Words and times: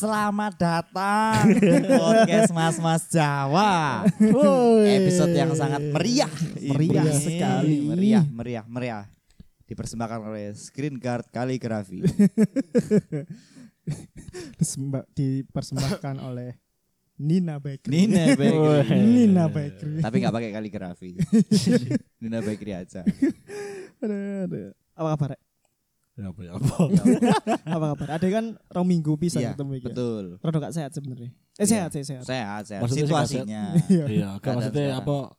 Selamat 0.00 0.56
datang 0.56 1.44
di 1.60 1.60
podcast 2.00 2.56
Mas 2.56 2.80
Mas 2.80 3.04
Jawa. 3.12 4.08
Episode 4.80 5.36
yang 5.36 5.52
sangat 5.52 5.92
meriah, 5.92 6.32
Meriah 6.56 7.04
Ini. 7.04 7.20
sekali. 7.20 7.76
Meriah, 7.84 8.24
meriah, 8.24 8.64
meriah. 8.64 9.04
Dipersembahkan 9.68 10.24
oleh 10.24 10.56
Screen 10.56 10.96
Guard 10.96 11.28
Kaligrafi. 11.28 12.00
Dipersembahkan 15.20 16.16
oleh 16.32 16.56
Nina 17.20 17.60
Bakery. 17.60 17.92
Nina 17.92 18.24
Bakery. 18.40 19.04
Nina 19.04 19.44
Bakery. 19.52 20.00
Tapi 20.00 20.16
nggak 20.16 20.32
pakai 20.32 20.50
kaligrafi. 20.56 21.12
Nina 22.24 22.40
Bakery 22.40 22.72
aja. 22.72 23.04
Aduh, 24.00 24.48
aduh. 24.48 24.72
Apa 24.96 25.08
kabar? 25.12 25.36
Ya 26.20 26.28
apa 26.28 26.40
ya 26.42 26.52
Apa 27.66 27.84
kabar? 27.90 28.08
Ada 28.12 28.26
kan 28.28 28.44
rong 28.68 28.86
minggu 28.86 29.16
bisa 29.16 29.40
Iya, 29.40 29.56
ketemu 29.56 29.72
iki. 29.74 29.86
betul. 29.88 30.24
Rada 30.38 30.58
gak 30.60 30.74
sehat 30.76 30.90
sebenarnya. 30.92 31.30
Eh 31.56 31.64
sehat 31.64 31.90
sih 31.90 32.04
sehat. 32.04 32.24
Sehat, 32.24 32.62
sehat. 32.62 32.80
Maksudnya 32.84 33.06
Situasinya. 33.06 33.62
Iya. 33.88 34.04
Iya, 34.06 34.28
kan 34.38 34.60
maksudnya 34.60 34.96
apa 34.96 35.32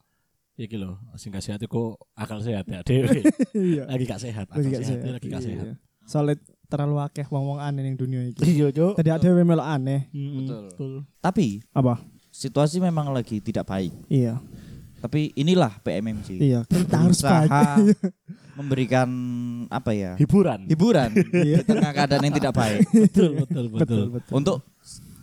Iki 0.53 0.77
lho, 0.77 0.94
sing 1.16 1.30
gak 1.30 1.41
sehat 1.41 1.58
iku 1.59 1.98
akal 2.13 2.38
sehat 2.39 2.66
ya. 2.66 2.81
Iya. 3.55 3.86
lagi 3.88 4.05
gak 4.05 4.20
sehat, 4.20 4.45
akal 4.45 4.58
Lagi 4.58 4.70
gak 4.72 4.84
sehat, 4.84 4.99
sehat. 4.99 5.13
lagi 5.16 5.27
gak 5.27 5.41
sehat. 5.41 5.66
Iya. 5.66 5.73
Soalnya 6.03 6.36
terlalu 6.66 6.98
akeh 7.00 7.25
wong-wong 7.27 7.58
aneh 7.58 7.81
ning 7.81 7.95
dunia 7.95 8.25
iki. 8.25 8.41
Iya, 8.52 8.70
Cuk. 8.70 8.94
Tadi 8.95 9.09
ada 9.09 9.22
yang 9.23 9.38
melok 9.44 9.66
aneh. 9.67 10.09
Betul. 10.11 10.63
Betul. 10.67 10.94
Tapi 11.17 11.61
Apa? 11.72 12.02
situasi 12.30 12.77
memang 12.77 13.09
lagi 13.09 13.38
tidak 13.38 13.66
baik. 13.66 13.94
Iya. 14.08 14.38
Tapi 15.01 15.33
inilah 15.33 15.81
PMMC. 15.81 16.37
Iya, 16.37 16.59
kita 16.63 16.95
harus 17.01 17.19
memberikan 18.59 19.09
apa 19.67 19.91
ya? 19.91 20.13
Hiburan. 20.16 20.69
Hiburan 20.69 21.09
Iya. 21.47 21.61
di 21.61 21.66
tengah 21.66 21.91
keadaan 21.91 22.23
yang 22.23 22.35
tidak 22.38 22.53
baik. 22.53 22.80
betul, 22.85 23.30
betul, 23.41 23.66
betul. 23.67 23.80
Betul, 23.81 24.03
betul. 24.13 24.31
Untuk 24.31 24.55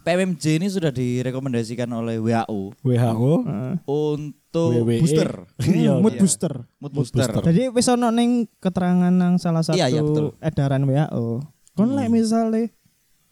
PMMJ 0.01 0.45
ini 0.57 0.67
sudah 0.67 0.89
direkomendasikan 0.89 1.85
oleh 1.93 2.17
WHO 2.17 2.73
WHO 2.81 3.35
Heeh. 3.45 3.73
untuk 3.85 4.71
WWE. 4.81 5.05
booster, 5.05 5.31
Iya, 5.69 6.01
mood 6.01 6.17
iya. 6.17 6.21
booster. 6.25 6.55
mood 6.81 6.93
booster. 6.93 7.29
booster. 7.29 7.45
Jadi 7.45 7.69
wis 7.69 7.87
ono 7.87 8.09
ning 8.09 8.49
keterangan 8.57 9.13
nang 9.13 9.37
salah 9.37 9.61
satu 9.61 9.77
Iya, 9.77 9.93
iya, 9.93 10.01
betul. 10.01 10.33
edaran 10.41 10.83
WHO. 10.83 11.45
Kon 11.77 11.93
lek 11.93 12.09
misale 12.09 12.73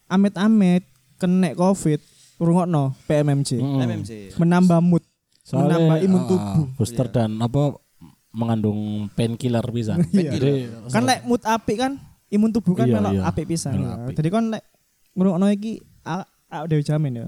amit-amit 0.06 0.84
kena 1.16 1.56
Covid, 1.56 1.98
rungokno 2.36 2.92
PMMJ. 3.08 3.56
Mm. 3.56 3.76
PMMJ. 3.80 4.10
Menambah 4.36 4.78
mood, 4.78 5.02
Soalnya, 5.46 5.78
menambah 5.78 5.98
imun 6.02 6.18
ah, 6.18 6.26
tubuh. 6.26 6.64
booster 6.74 7.06
Iya. 7.06 7.14
dan 7.14 7.30
apa 7.38 7.62
mengandung 8.30 8.80
painkiller 9.14 9.62
bisa. 9.70 9.94
Iya. 10.10 10.34
Jadi 10.34 10.52
Kan 10.90 11.06
lek 11.06 11.22
mood 11.22 11.40
apik 11.40 11.78
kan 11.78 11.92
imun 12.28 12.50
tubuh 12.50 12.74
kan 12.74 12.84
Iya, 12.84 12.98
melok 12.98 13.12
iya. 13.14 13.22
apik 13.24 13.46
pisan. 13.46 13.78
Melok 13.78 13.86
ya. 13.86 13.96
apik. 14.02 14.14
Jadi 14.16 14.28
kon 14.28 14.46
lek 14.50 14.62
ngrungokno 15.14 15.46
iki 15.48 15.72
a- 16.02 16.26
a 16.46 16.66
dewe 16.66 16.82
jamin 16.82 17.12
ya. 17.16 17.26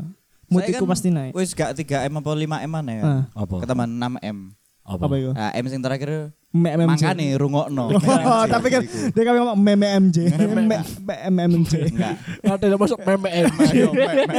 Mood 0.48 0.64
iku 0.64 0.82
kan 0.82 0.90
pasti 0.90 1.08
naik. 1.08 1.32
Wis 1.32 1.52
gak 1.52 1.76
3M 1.76 2.18
apa 2.18 2.28
5M 2.28 2.66
mana 2.66 2.90
ya? 2.90 3.02
Ah, 3.02 3.22
apa? 3.36 3.62
Ketambahan 3.62 3.92
6M. 3.92 4.38
Apa? 4.82 5.04
apa 5.04 5.14
itu? 5.14 5.30
Nah, 5.30 5.50
M 5.52 5.64
sing 5.68 5.78
terakhir 5.78 6.32
MMJ. 6.48 6.80
mangkane 6.88 7.26
rungokno. 7.36 7.92
Oh, 7.92 8.44
tapi 8.48 8.66
kan 8.68 8.80
dia 8.82 9.22
kan 9.22 9.34
ngomong 9.36 9.56
meme 9.56 9.84
MJ. 10.00 10.32
MMJ. 11.28 11.72
enggak. 11.92 12.14
Ada 12.40 12.64
yang 12.66 12.80
masuk 12.80 12.98
PMM. 12.98 13.52
Ayo, 13.68 13.92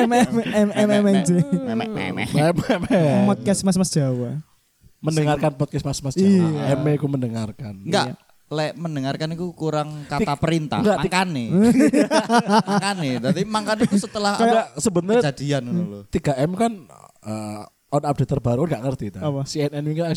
me- 0.09 0.25
me- 0.27 0.73
MMJ. 0.73 1.29
memek 1.69 1.89
memek. 1.89 2.29
Podcast 3.27 3.61
Mas-mas 3.61 3.89
Jawa. 3.89 4.41
mendengarkan 4.99 5.53
podcast 5.53 5.85
Mas 5.85 6.01
Mas 6.01 6.17
Iya. 6.17 6.43
Jawa. 6.43 6.75
M 6.75 6.87
ku 6.95 7.05
mendengarkan. 7.05 7.73
Enggak. 7.79 8.17
Lek 8.49 8.73
mendengarkan 8.75 9.29
itu 9.31 9.45
kurang 9.53 10.09
kata 10.09 10.33
perintah. 10.35 10.81
enggak, 10.81 10.97
tik- 10.99 11.13
Makane. 11.13 11.45
Makane. 12.65 13.09
Dadi 13.21 13.41
mangkane 13.45 13.85
itu 13.85 13.97
setelah 13.99 14.33
ada 14.33 14.73
sebenarnya 14.75 15.21
kejadian 15.23 15.61
ngono 15.63 15.83
lho. 15.85 15.99
3M 16.09 16.51
kan 16.53 16.71
eh, 17.23 17.63
on 17.89 18.03
update 18.03 18.29
terbaru 18.29 18.63
enggak 18.63 18.81
ngerti 18.81 19.05
ta. 19.09 19.19
Apa? 19.21 19.41
CNN 19.43 19.81
ini 19.81 19.95
kan 19.95 20.13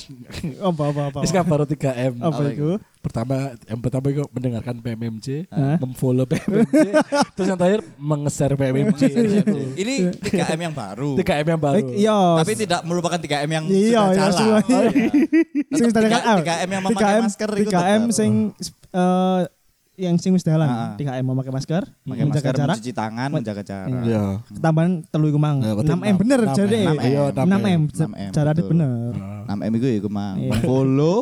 Apa 0.63 0.83
apa 0.89 1.03
apa. 1.09 1.19
Is 1.21 1.31
kan 1.31 1.43
baru 1.43 1.65
3M. 1.65 2.21
Apa 2.21 2.29
Apa 2.31 2.43
itu? 2.49 2.71
Pertama 3.01 3.35
yang 3.65 3.81
pertama 3.81 4.05
itu 4.09 4.23
mendengarkan 4.29 4.79
PMMJ, 4.79 5.49
Hah? 5.49 5.75
memfollow 5.77 6.23
PMMJ, 6.23 6.87
terus 7.35 7.47
yang 7.47 7.59
terakhir 7.59 7.81
mengeser 7.97 8.55
PMMJ. 8.55 9.03
Ini 9.75 9.95
3M 10.23 10.61
yang 10.63 10.75
baru. 10.77 11.17
3M 11.17 11.47
yang 11.49 11.59
baru. 11.59 11.79
Eh, 11.83 11.99
Iya. 11.99 12.19
Tapi 12.39 12.53
tidak 12.55 12.81
merupakan 12.85 13.19
3M 13.19 13.51
yang 13.51 13.65
Iya, 13.67 13.75
sudah 13.75 14.07
iya, 14.07 14.15
jalan. 14.15 14.33
semua. 14.33 14.59
Iya. 14.63 14.81
sing 15.73 15.89
tadi 15.91 16.07
kan 16.07 16.23
3M 16.39 16.69
yang 16.71 16.83
memakai 16.85 17.19
masker 17.21 17.51
itu 17.57 17.71
3M 17.71 17.83
tetap. 18.05 18.15
sing 18.15 18.33
eh 18.93 19.41
yang 19.95 20.17
sing 20.17 20.33
wis 20.33 20.41
dalan. 20.41 20.65
Ah, 20.65 20.93
ah. 20.93 20.93
3M 20.97 21.21
memakai 21.23 21.51
masker, 21.51 21.85
Pakai 21.85 22.25
menjaga 22.25 22.49
masker, 22.49 22.55
jarak. 22.57 22.75
mencuci 22.75 22.93
tangan, 22.93 23.29
menjaga 23.29 23.63
jarak. 23.63 24.03
Iya. 24.03 24.25
Ketambahan 24.49 24.93
telu 25.07 25.27
iku 25.29 25.37
mang. 25.37 25.61
Ya, 25.61 25.73
betul, 25.73 25.93
6M 25.95 26.15
bener 26.17 26.41
6M. 26.43 26.57
jadi. 26.57 26.79
6M. 26.83 26.97
Iya, 27.03 27.23
6M. 27.31 27.81
6M, 27.93 28.31
Jarak 28.31 28.55
bener. 28.63 29.11
6M 29.47 29.73
itu 29.75 29.87
iku 29.95 30.09
mah 30.09 30.33
Iya. 30.35 30.53
follow, 30.63 31.19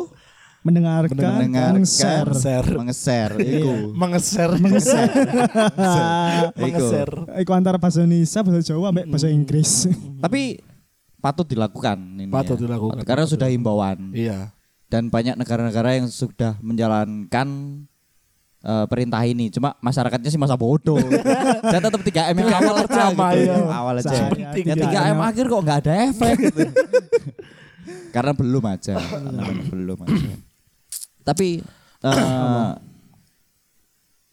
Mendengarkan, 0.61 1.17
mendengarkan, 1.17 1.81
share. 1.83 2.29
Share. 2.31 2.69
mengeser 2.77 3.33
iku. 3.35 3.91
Mengeser. 3.91 4.49
Mengeser. 4.55 5.09
Mengeser. 6.61 7.09
Iku 7.35 7.51
antara 7.51 7.75
bahasa 7.75 7.99
Indonesia, 7.99 8.39
bahasa 8.39 8.61
Jawa, 8.63 8.93
ambek 8.93 9.09
bahasa 9.09 9.27
Inggris. 9.27 9.89
Tapi 10.21 10.61
patut 11.17 11.45
dilakukan 11.45 11.97
ini. 12.15 12.29
Patut 12.29 12.55
ya. 12.55 12.65
dilakukan. 12.65 13.01
Karena 13.01 13.25
sudah 13.25 13.49
himbauan 13.49 14.13
Iya. 14.13 14.53
dan 14.85 15.09
banyak 15.09 15.33
negara-negara 15.33 15.97
yang 15.97 16.05
sudah 16.05 16.53
menjalankan 16.61 17.47
eh, 18.61 18.85
perintah 18.87 19.21
ini. 19.25 19.49
Cuma 19.49 19.75
masyarakatnya 19.81 20.29
sih 20.29 20.39
masa 20.41 20.55
bodoh. 20.57 21.01
Saya 21.65 21.81
tetap 21.81 22.01
3M 22.01 22.35
yang 22.37 22.53
awal 22.53 22.75
aja 22.85 23.03
gitu. 23.09 23.25
iya. 23.41 23.55
Awal 23.67 23.93
aja. 24.01 24.15
Penting. 24.29 24.65
Ya 24.65 24.75
3M 24.77 25.19
akhir 25.19 25.45
kok 25.49 25.61
nggak 25.61 25.79
ada 25.85 25.93
efek 26.09 26.35
gitu. 26.39 26.61
Karena 28.15 28.31
belum 28.35 28.63
aja. 28.67 28.95
Karena 28.99 29.43
belum 29.69 29.97
aja. 30.05 30.33
Tapi 31.21 31.61
eh, 32.05 32.71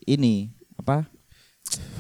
ini 0.08 0.48
apa? 0.80 1.17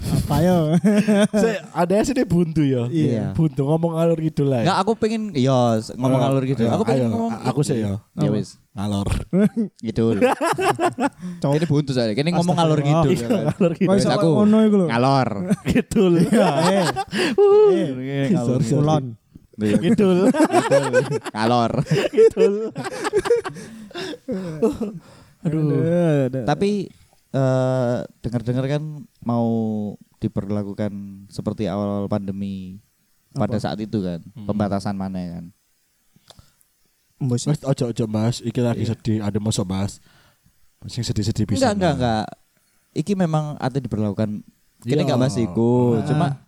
Apa 0.08 0.36
yo? 0.40 0.58
Saya 1.42 1.68
ada 1.74 1.94
sih 2.04 2.14
dia 2.16 2.24
buntu 2.24 2.64
ya. 2.64 2.88
Iya. 2.88 3.36
Buntu 3.36 3.64
ngomong 3.68 3.96
alur 3.98 4.18
gitu 4.20 4.46
lah. 4.48 4.64
Enggak, 4.64 4.78
aku 4.80 4.92
pengen 4.96 5.32
iya 5.36 5.80
ngomong 5.96 6.22
alur 6.22 6.42
gitu. 6.48 6.64
Ayo, 6.64 6.72
Aku 6.76 6.84
pengen 6.84 7.12
ngomong 7.12 7.32
aku 7.44 7.60
sih 7.64 7.80
ya. 7.84 8.00
Ya 8.16 8.30
wis. 8.32 8.56
Alor. 8.78 9.10
Gitu. 9.86 10.22
Ini 11.58 11.66
buntu 11.66 11.90
saya. 11.90 12.14
Kini 12.14 12.30
ngomong 12.30 12.56
alur 12.56 12.78
gitu. 12.78 13.08
ya 13.10 13.26
kan. 13.26 13.44
Alor 13.58 13.72
gitu. 13.74 13.90
Aku. 13.90 14.28
ngono 14.38 14.56
iku 14.64 14.76
lho. 14.78 14.86
Ngalor. 14.86 15.28
Gitu. 15.66 16.02
Ya, 16.30 16.48
eh. 16.70 16.86
Iya, 18.30 18.38
Sorry, 18.46 18.64
sorry. 18.64 18.78
Kulon. 18.78 19.04
Gitu. 19.58 20.08
Ngalor. 21.34 21.72
Gitu. 22.14 22.46
Aduh. 25.42 25.66
Tapi 26.46 26.70
eh 27.38 27.96
dengar-dengar 28.18 28.66
kan 28.66 28.82
mau 29.22 29.46
diperlakukan 30.18 30.90
seperti 31.30 31.70
awal 31.70 32.10
pandemi 32.10 32.82
pada 33.30 33.54
saat 33.62 33.78
itu 33.78 34.02
kan, 34.02 34.18
pembatasan 34.42 34.98
mana 34.98 35.38
kan. 35.38 35.44
Mas 37.18 37.46
ojo 37.46 37.84
ojo 37.90 38.04
Mas, 38.06 38.38
iki 38.42 38.58
lagi 38.58 38.86
sedih, 38.86 39.22
ada 39.22 39.38
masuk 39.38 39.66
Mas. 39.66 39.98
Sing 40.86 41.02
sedih-sedih 41.02 41.46
bisa. 41.46 41.70
Enggak, 41.70 41.74
enggak, 41.74 41.92
enggak. 41.98 42.26
Iki 42.94 43.12
memang 43.14 43.58
ada 43.58 43.78
diperlakukan. 43.78 44.42
Kini 44.78 44.94
Iya. 44.94 45.02
enggak 45.02 45.18
bahas 45.18 45.34
iku, 45.34 45.98
cuma 46.06 46.38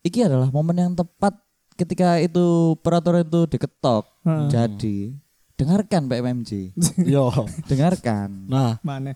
iki 0.00 0.24
adalah 0.24 0.48
momen 0.48 0.76
yang 0.76 0.92
tepat 0.96 1.36
ketika 1.76 2.16
itu 2.16 2.72
peraturan 2.80 3.28
itu 3.28 3.44
diketok. 3.44 4.08
Heeh. 4.24 4.48
Jadi 4.48 4.96
dengarkan 5.60 6.08
PMMJ. 6.08 6.72
Yo. 7.04 7.28
dengarkan. 7.70 8.48
Nah, 8.48 8.80
Mana? 8.80 9.12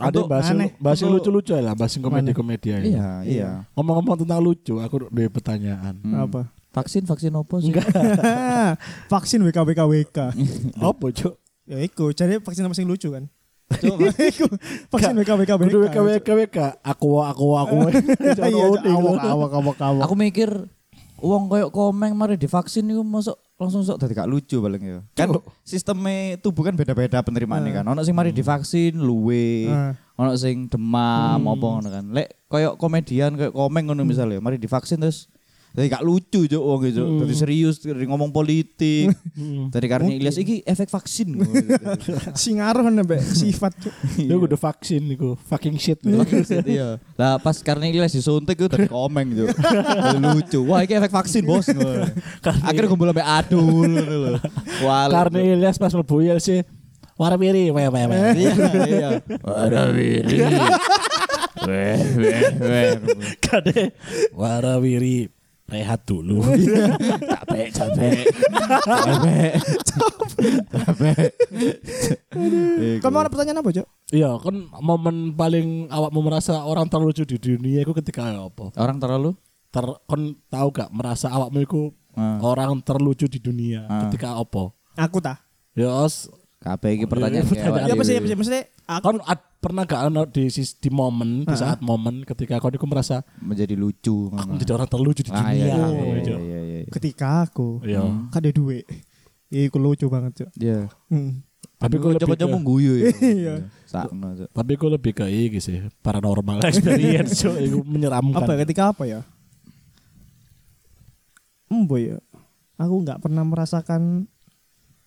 Ada 0.00 0.16
Untuk 0.16 0.26
bahas 0.26 0.48
aneh. 0.48 0.72
bahas 0.80 0.98
yang 0.98 1.12
Untuk- 1.12 1.28
lucu-lucu 1.28 1.52
lah, 1.54 1.74
bahas 1.76 1.92
yang 1.92 2.02
komedi-komedi 2.02 2.68
aja. 2.72 2.82
Iya, 2.82 3.08
iya. 3.28 3.48
Ngomong-ngomong 3.76 4.24
tentang 4.24 4.40
lucu, 4.40 4.80
aku 4.80 5.06
ada 5.06 5.28
pertanyaan. 5.28 5.94
Hmm. 6.00 6.16
Apa? 6.24 6.40
Vaksin 6.70 7.02
vaksin 7.04 7.34
apa 7.34 7.54
sih? 7.58 7.74
Vaksin 9.12 9.40
WK 9.42 9.58
WK 9.66 9.80
WK. 9.90 10.18
Apa, 10.90 11.06
Cuk? 11.10 11.34
Ya 11.66 11.78
iku, 11.78 12.10
jadi 12.10 12.42
vaksin 12.42 12.66
apa 12.66 12.74
sing 12.74 12.90
lucu 12.90 13.14
kan? 13.14 13.30
Coba 13.70 14.10
iku 14.34 14.50
vaksin 14.90 15.14
WK 15.14 15.30
WK 15.38 15.50
WK. 15.54 15.74
WK 15.86 15.96
WK 16.02 16.28
WK. 16.42 16.58
Aku 16.82 17.22
aku 17.22 17.46
aku. 17.54 17.76
Iya, 18.18 18.50
awak 18.90 19.22
awak 19.22 19.50
awak 19.54 19.78
awak. 19.78 20.02
Aku 20.02 20.18
mikir 20.18 20.50
uang 21.22 21.46
koyok 21.46 21.70
komeng 21.70 22.18
mari 22.18 22.34
divaksin 22.34 22.90
itu 22.90 23.02
masuk 23.06 23.38
langsung 23.60 23.84
sok 23.84 24.00
tadi 24.00 24.16
gak 24.16 24.24
lucu 24.24 24.56
paling 24.56 24.80
ya. 24.80 24.98
Kan 25.12 25.36
sistemnya 25.60 26.40
tubuh 26.40 26.64
kan 26.64 26.72
beda-beda 26.72 27.20
penerimaannya 27.20 27.76
kan. 27.76 27.84
Ono 27.84 28.00
sing 28.00 28.16
mari 28.16 28.32
divaksin 28.32 28.96
luwe, 28.96 29.68
Hmm. 29.68 29.92
ono 30.16 30.32
sing 30.32 30.64
demam 30.64 31.44
apa 31.44 31.66
ngono 31.68 31.88
kan. 31.92 32.04
Lek 32.08 32.48
koyok 32.48 32.80
komedian 32.80 33.36
koyok 33.36 33.52
komeng 33.52 33.92
ngono 33.92 34.08
misalnya, 34.08 34.40
mari 34.40 34.56
divaksin 34.56 35.04
terus 35.04 35.28
Jadi 35.70 35.86
gak 35.86 36.02
lucu 36.02 36.50
cuk 36.50 36.62
wong 36.62 36.80
itu. 36.82 36.98
Hmm. 36.98 37.18
Jadi 37.22 37.34
serius 37.38 37.78
dari 37.78 38.02
ngomong 38.10 38.34
politik. 38.34 39.14
Dari 39.70 39.86
karena 39.86 40.10
Ilyas 40.10 40.36
iki 40.42 40.66
efek 40.66 40.90
vaksin. 40.90 41.38
Si 42.40 42.56
ngaruh 42.56 42.90
nembek 42.90 43.22
sifat 43.22 43.74
Cuk. 43.78 43.94
Dia 44.18 44.36
udah 44.36 44.58
vaksin 44.58 45.02
iku, 45.14 45.38
fucking 45.46 45.76
shit. 45.78 46.02
Iya. 46.66 46.98
Lah 47.14 47.38
pas 47.38 47.54
karena 47.62 47.86
Ilyas 47.86 48.14
disuntik 48.14 48.58
itu 48.58 48.66
dari 48.66 48.90
komeng 48.90 49.30
cuk. 49.30 49.48
Lucu. 50.18 50.60
Wah 50.66 50.82
iki 50.82 50.98
efek 50.98 51.12
vaksin 51.14 51.46
bos. 51.46 51.70
Akhirnya 52.66 52.88
kumpul 52.90 53.14
sampai 53.14 53.26
adul 53.26 53.62
ngono 53.62 54.02
lho. 54.02 54.38
Wah. 54.82 55.06
Karena 55.06 55.38
Ilyas 55.38 55.78
pas 55.78 55.94
mlebu 55.94 56.18
sih 56.42 56.66
weh 57.20 57.70
weh 57.70 57.86
weh. 57.88 58.04
iya 58.42 58.52
iya. 58.88 59.08
Warawiri. 59.44 60.36
Weh 61.68 62.00
weh 62.16 62.42
weh. 62.58 62.90
Kade 63.38 63.94
warawiri 64.34 65.39
rehat 65.70 66.02
dulu. 66.02 66.42
capek 67.24 67.66
capek 67.70 68.26
capek 68.82 69.52
capek 70.68 71.28
Kamu 73.00 73.16
ada 73.16 73.30
pertanyaan 73.30 73.60
apa, 73.60 73.70
Cuk? 73.72 73.86
Iya, 74.10 74.30
kan 74.36 74.56
momen 74.78 75.32
paling 75.32 75.86
awakmu 75.86 76.20
merasa 76.20 76.60
orang 76.60 76.86
terlucu 76.86 77.22
di 77.22 77.36
dunia 77.36 77.80
itu 77.80 77.92
ketika 77.94 78.26
apa? 78.36 78.74
orang 78.76 78.98
terlalu 78.98 79.30
Ter 79.70 79.86
kon 80.04 80.34
tahu 80.50 80.68
gak 80.74 80.90
merasa 80.90 81.30
awakmu 81.30 81.62
itu 81.62 81.80
Ah. 82.10 82.42
orang 82.42 82.82
terlucu 82.82 83.30
di 83.30 83.38
dunia 83.38 83.86
Ah. 83.86 84.10
ketika 84.10 84.34
apa? 84.34 84.74
Aku 84.98 85.22
ta. 85.22 85.38
Ya, 85.78 85.94
kabeh 86.60 86.90
iki 86.92 87.04
pertanyaan 87.04 87.40
Iya, 87.40 87.48
kayak 87.48 87.56
pertanyaan. 87.56 87.80
awak 87.80 87.88
Ya 87.88 87.94
apa 87.94 88.04
sih, 88.04 88.14
sih? 88.20 88.36
Maksudnya 88.36 88.62
aku 88.86 89.02
kon 89.02 89.18
ad- 89.22 89.48
pernah 89.56 89.82
gak 89.82 90.02
ono 90.06 90.22
di 90.24 90.44
di 90.52 90.90
momen 90.90 91.30
di 91.42 91.54
saat 91.54 91.80
momen 91.80 92.20
ketika 92.22 92.56
kon 92.56 92.70
iku 92.70 92.84
merasa 92.84 93.20
menjadi 93.38 93.72
lucu 93.74 94.28
aku 94.30 94.44
menjadi 94.50 94.72
orang 94.74 94.86
terlucu 94.86 95.20
di 95.20 95.30
Ah, 95.30 95.40
dunia. 95.42 95.56
iya, 95.58 95.74
Oh. 95.78 95.88
iya, 95.90 96.14
gitu. 96.14 96.30
iya, 96.32 96.38
iya, 96.38 96.60
iya. 96.78 96.90
ketika 96.90 97.26
aku 97.42 97.68
Iya. 97.82 98.00
kan 98.28 98.38
ada 98.38 98.50
duit. 98.50 98.84
Iku 99.50 99.76
lucu 99.76 100.06
banget, 100.06 100.32
Cuk. 100.36 100.50
Iya. 100.54 100.86
Hmm. 101.08 101.42
Tapi 101.74 101.96
kok 101.96 102.06
lebih 102.08 102.22
coba-coba 102.22 102.54
ke- 102.54 102.66
guyu 102.66 102.92
ya. 102.94 103.08
Iya. 103.34 103.54
Sakno. 103.84 104.28
Cuk. 104.34 104.48
Tapi 104.50 104.72
gue 104.74 104.90
lebih 104.92 105.12
ke 105.12 105.24
iki 105.26 105.58
sih 105.58 105.80
paranormal 105.98 106.60
experience 106.68 107.34
so, 107.36 107.56
itu 107.56 107.80
menyeramkan. 107.82 108.36
Apa 108.38 108.60
ketika 108.60 108.92
apa 108.92 109.04
ya? 109.04 109.20
Embo 111.66 111.96
ya. 111.96 112.20
Aku 112.76 113.00
nggak 113.00 113.20
pernah 113.20 113.42
merasakan 113.42 114.26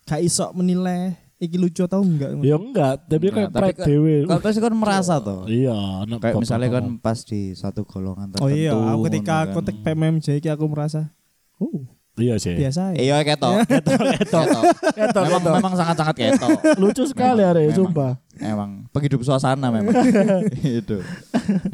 gak 0.02 0.20
iso 0.20 0.52
menilai 0.52 1.16
iki 1.36 1.56
lucu 1.58 1.82
atau 1.82 2.00
enggak. 2.00 2.30
Ya 2.40 2.56
enggak, 2.56 2.94
tapi 3.06 3.26
tapi 3.28 3.50
pride 3.50 3.76
kan- 3.76 3.86
dewe. 3.86 4.14
Kalau 4.24 4.40
pasti 4.40 4.60
kan 4.62 4.74
merasa 4.74 5.14
toh. 5.18 5.44
Iya, 5.44 6.06
Kayak 6.20 6.34
misalnya 6.38 6.68
kan 6.70 6.84
pas 6.98 7.18
di 7.22 7.52
satu 7.52 7.82
golongan 7.82 8.32
tertentu. 8.32 8.44
Oh 8.44 8.50
iya, 8.50 8.70
aku 8.72 9.02
ketika 9.06 9.34
ngono 9.34 9.46
aku 9.50 9.58
kan. 9.60 9.66
tek 9.66 9.76
PMMJ 9.82 10.26
iki 10.38 10.48
aku 10.48 10.64
merasa 10.70 11.10
oh, 11.58 11.84
Iya 12.14 12.38
sih. 12.38 12.54
biasa 12.54 12.94
ya. 12.94 12.98
Iya 13.02 13.16
ketok. 13.26 13.66
Ketok. 13.74 13.98
Ketok. 14.22 14.46
Ketok, 14.94 15.24
Memang 15.50 15.74
sangat-sangat 15.74 16.14
ketok. 16.14 16.58
Lucu 16.82 17.02
sekali 17.10 17.42
memang. 17.42 17.74
sumpah. 17.74 18.12
Emang 18.38 18.70
penghidup 18.94 19.18
suasana 19.26 19.66
memang. 19.74 19.90
Itu. 20.78 21.02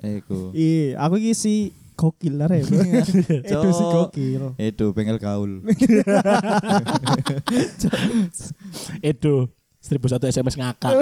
Iku. 0.00 0.56
Iya, 0.56 0.96
aku 0.96 1.20
iki 1.20 1.32
si 1.36 1.76
gokil 2.00 2.34
lah 2.34 2.48
ya. 2.48 2.64
Itu 3.44 3.68
si 3.70 3.84
gokil. 3.84 4.56
Itu 4.56 4.90
bengkel 4.90 5.20
gaul. 5.20 5.60
Itu 9.00 9.48
1001 9.80 10.32
SMS 10.32 10.54
ngakak. 10.56 10.92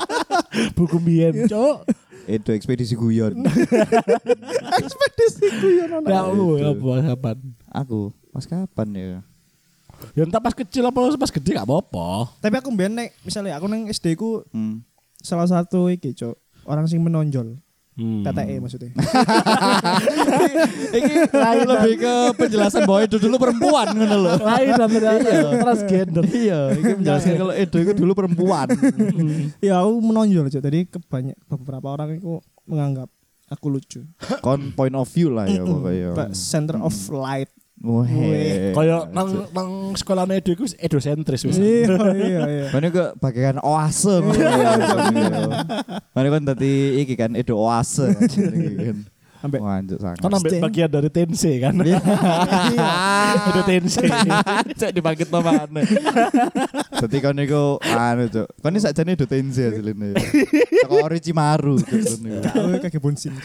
Buku 0.76 0.96
biyen, 0.98 1.44
Cok. 1.44 1.76
Itu 2.24 2.52
ekspedisi 2.52 2.92
guyon. 2.92 3.40
Ekspedisi 4.80 5.48
guyon 5.58 6.04
Ya 6.04 6.24
ana. 6.24 6.28
lu 6.28 6.56
Itu. 6.56 6.68
apa 6.68 6.92
kapan? 7.06 7.36
Aku 7.70 7.98
pas 8.30 8.44
kapan 8.44 8.88
ya? 8.92 9.08
Ya 10.14 10.22
entah 10.22 10.38
pas 10.38 10.52
kecil 10.52 10.84
apa 10.84 11.00
pas 11.10 11.32
gede 11.32 11.50
gak 11.52 11.64
apa-apa. 11.64 12.36
Tapi 12.38 12.54
aku 12.54 12.68
mbien 12.68 12.92
nek 12.92 13.16
misalnya 13.24 13.56
aku 13.56 13.66
nang 13.66 13.88
SD 13.88 14.14
ku 14.14 14.44
Hmm. 14.52 14.84
salah 15.18 15.48
satu 15.48 15.88
iki, 15.88 16.12
Cok. 16.12 16.36
Orang 16.64 16.84
sing 16.84 17.00
menonjol. 17.00 17.56
Hmm. 17.98 18.22
TTE 18.22 18.62
maksudnya. 18.62 18.94
Ini 20.94 21.66
lebih 21.66 21.94
ke 21.98 22.14
penjelasan 22.38 22.86
bahwa 22.86 23.02
itu 23.02 23.18
dulu 23.18 23.42
perempuan 23.42 23.90
ngono 23.90 24.16
lho. 24.22 24.32
Lain 24.38 24.70
dan 24.78 24.88
transgender. 25.58 26.22
Iya, 26.30 26.78
ini 26.78 27.02
menjelaskan 27.02 27.34
kalau 27.34 27.50
Edo 27.50 27.78
itu 27.82 27.92
dulu 27.98 28.14
perempuan. 28.14 28.70
ya 29.66 29.82
aku 29.82 29.98
menonjol, 29.98 30.46
Cok. 30.46 30.62
Tadi 30.62 30.78
kebanyak 30.86 31.36
beberapa 31.50 31.90
orang 31.90 32.22
itu 32.22 32.38
menganggap 32.70 33.10
aku 33.50 33.66
lucu. 33.66 34.06
Kon 34.46 34.70
point 34.78 34.94
of 34.94 35.10
view 35.10 35.34
lah 35.34 35.50
ya 35.50 35.66
pokoknya. 35.66 36.30
Center 36.30 36.78
of 36.78 36.94
light. 37.10 37.50
Wah. 37.78 38.06
Kayak 38.74 39.14
nang 39.14 39.28
nang 39.54 39.94
sekolah 39.94 40.26
Edo 40.26 40.50
iku 40.50 40.66
edosentris 40.82 41.46
wis. 41.46 41.62
iya, 41.62 41.94
iya, 42.18 42.40
iya. 42.74 42.90
Ke 42.90 43.14
bagian 43.22 43.62
oase 43.62 44.18
ya. 44.34 44.82
Mana 46.10 46.28
kan 46.34 46.42
tadi 46.42 46.98
iki 46.98 47.14
kan 47.14 47.38
Edo 47.38 47.54
oase. 47.54 48.10
Ambek 49.38 49.60
Wah, 49.62 49.78
anjuk 49.78 49.98
sangat. 50.02 50.18
Kan 50.18 50.34
Sting. 50.42 50.62
bagian 50.62 50.90
dari 50.90 51.10
tense 51.14 51.52
kan. 51.62 51.74
Iya. 51.78 51.98
Edo 53.54 53.62
tense. 53.62 54.02
Cek 54.74 54.90
dibangkit 54.90 55.30
no 55.30 55.38
mana. 55.46 55.82
Dadi 56.98 57.16
kon 57.22 57.38
niku 57.38 57.78
anu 57.86 58.26
cuk. 58.26 58.46
Kon 58.58 58.74
iki 58.74 58.82
sakjane 58.82 59.14
Edo 59.14 59.26
tense 59.30 59.62
asline. 59.70 60.18
Teko 60.82 60.94
Orochimaru 61.06 61.78
cuk 61.78 62.02
kon 62.02 62.18
niku. 62.26 62.38
Cok. 62.42 63.38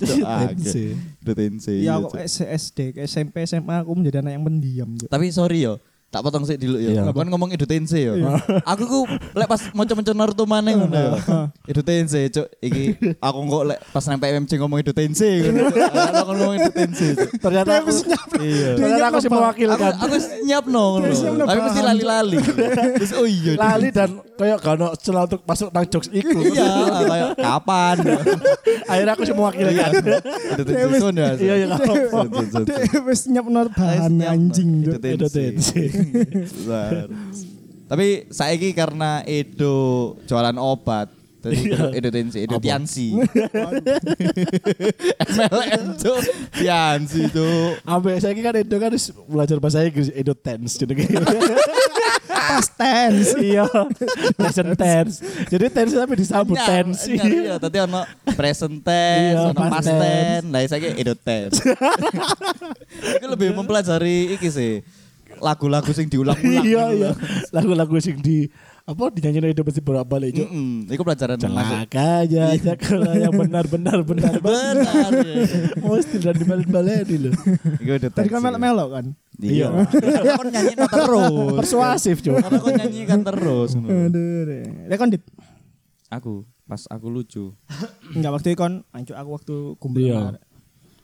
Cuk, 0.00 0.16
ah, 0.24 0.48
Tense. 0.48 0.96
Edo 0.96 1.32
tense. 1.36 1.72
Ya 1.76 1.80
iya, 1.84 1.92
aku 2.00 2.16
Cuk. 2.16 2.24
SD, 2.24 2.78
ke 2.96 3.00
SMP, 3.04 3.44
SMA 3.44 3.84
aku 3.84 3.92
menjadi 3.92 4.24
anak 4.24 4.32
yang 4.32 4.44
pendiam. 4.48 4.88
Tapi 4.96 5.28
sorry 5.28 5.68
yo, 5.68 5.76
tak 6.08 6.24
potong 6.24 6.48
sih 6.48 6.56
dulu 6.56 6.80
ya. 6.80 7.04
Iya. 7.04 7.12
Kon 7.12 7.28
ngomong 7.28 7.52
Edo 7.52 7.68
Tensei 7.68 8.08
yo. 8.08 8.16
Aku 8.64 8.82
ku 8.88 9.00
lek 9.36 9.44
pas 9.44 9.60
maca-maca 9.76 10.12
Naruto 10.16 10.48
maneh 10.48 10.72
ngono 10.72 10.96
yo. 10.96 11.12
Edo 11.68 11.84
Tensei, 11.84 12.32
cuk. 12.32 12.48
Iki 12.64 12.84
aku 13.20 13.38
kok 13.44 13.64
lek 13.68 13.78
pas 13.92 14.04
nang 14.08 14.16
PMC 14.16 14.50
ngomong 14.56 14.80
Edo 14.80 14.96
Tensei 14.96 15.44
ngono. 15.44 15.68
Cuk. 15.68 15.84
Aku 15.84 16.32
ngomong. 16.32 16.56
Cuk. 16.72 17.16
Ternyata 17.44 17.70
aku 17.84 17.90
Iya. 18.38 18.78
ternyata 18.78 19.04
aku 19.10 19.18
sih 19.18 19.28
Aku 19.28 19.36
mewakilkan. 19.36 19.92
aku 19.98 20.16
nyiap 20.46 20.64
no 20.70 20.82
ngono. 20.96 21.06
Tapi 21.44 21.58
mesti 21.60 21.80
lali-lali. 21.84 22.36
Terus 22.96 23.12
oh 23.12 23.26
iya. 23.28 23.52
Lali 23.58 23.88
dan 23.92 24.10
kayak 24.38 24.56
gak 24.62 24.74
ono 24.78 24.88
celah 24.96 25.22
untuk 25.28 25.42
masuk 25.44 25.68
nang 25.74 25.84
jokes 25.90 26.08
iku. 26.08 26.38
Iya, 26.40 26.68
kayak 27.04 27.28
kapan? 27.36 27.96
Akhirnya 28.88 29.12
aku 29.12 29.22
sih 29.28 29.34
mewakilkan. 29.36 29.90
Son 30.96 31.14
ya. 31.14 31.28
Iya, 31.36 31.54
iya, 31.68 31.76
wis 33.04 33.28
nyapno 33.28 33.68
bahan 33.76 34.14
anjing. 34.24 34.88
Edo 34.88 35.28
Tapi 37.88 38.28
saiki 38.28 38.76
karena 38.76 39.24
Edo 39.24 40.12
jualan 40.28 40.56
obat. 40.60 41.08
Jadi 41.38 41.70
Iya. 41.70 41.94
Edo 41.94 42.10
Tensi, 42.10 42.38
Edo? 42.42 42.58
Tiansi. 42.58 43.14
MLM 45.38 45.86
tuh 45.94 46.18
Tiansi 46.50 47.30
tuh. 47.30 47.78
Ambek 47.86 48.18
saya 48.18 48.34
kan 48.34 48.58
Edo 48.58 48.76
kan 48.76 48.90
belajar 49.30 49.56
bahasa 49.62 49.86
Inggris 49.86 50.10
Edo 50.10 50.34
tense 50.34 50.74
jenenge. 50.82 51.06
Past 52.28 52.74
tense. 52.74 53.38
Iya, 53.38 53.70
present 54.34 54.74
tense. 54.74 55.22
Jadi 55.46 55.64
tense 55.70 55.94
tapi 55.94 56.14
disambut 56.18 56.58
tense. 56.58 57.06
Iya, 57.06 57.54
tadi 57.62 57.76
ono 57.86 58.02
present 58.34 58.82
tense, 58.82 59.38
Iya, 59.38 59.54
ono 59.54 59.54
past 59.54 59.72
past 59.72 59.88
tense. 59.94 60.46
Lah 60.50 60.60
saiki 60.66 60.88
Edo 60.98 61.14
tense. 61.14 61.62
Itu 63.16 63.26
lebih 63.30 63.54
mempelajari 63.54 64.34
iki 64.34 64.50
sih. 64.50 64.82
Lagu-lagu 65.38 65.90
sing 65.90 66.06
diulang-ulang. 66.06 66.64
Iya 66.64 66.84
gitu 66.88 66.96
iya. 66.96 67.10
Lagu-lagu 67.50 67.94
sing 67.98 68.18
di 68.18 68.46
apa 68.82 69.12
dinyanyiin 69.12 69.52
Edo 69.52 69.60
mesti 69.60 69.84
bolak-balik 69.84 70.32
Cuk. 70.32 70.48
Mm-mm, 70.48 70.88
Iku 70.88 71.04
pelajaran 71.04 71.36
masuk. 71.36 71.52
Celakanya 71.52 72.44
sekolah 72.56 73.14
yang 73.14 73.34
benar-benar 73.36 74.00
benar 74.00 74.40
Benar. 74.40 75.12
ya. 75.12 75.44
Mesti 75.84 76.16
dan 76.18 76.34
dibalik-balik 76.34 77.04
loh. 77.20 77.32
Iku 77.76 77.90
Edo 77.94 78.08
Tadi 78.08 78.26
kan 78.26 78.40
Tensi. 78.40 78.46
melok-melok 78.48 78.88
kan. 78.90 79.04
Iya. 79.38 79.68
Karena 79.92 80.32
kon 80.34 80.48
nyanyi 80.48 80.74
terus. 80.74 81.52
Persuasif 81.60 82.16
Cuk. 82.20 82.40
Karena 82.40 82.58
kon 82.58 82.72
nyanyi 82.74 83.00
kan 83.04 83.20
terus. 83.20 83.70
Aduh. 83.76 84.40
deh. 84.44 84.64
Ya 84.88 84.96
kan 84.96 85.12
dit. 85.12 85.20
Aku 86.08 86.48
pas 86.64 86.88
aku 86.88 87.06
lucu. 87.06 87.52
Enggak 88.10 88.32
waktu 88.34 88.48
itu 88.52 88.58
kan 88.58 88.80
anjuk 88.90 89.12
aku 89.12 89.30
waktu 89.36 89.54
kumpul 89.76 90.00
Iya. 90.00 90.40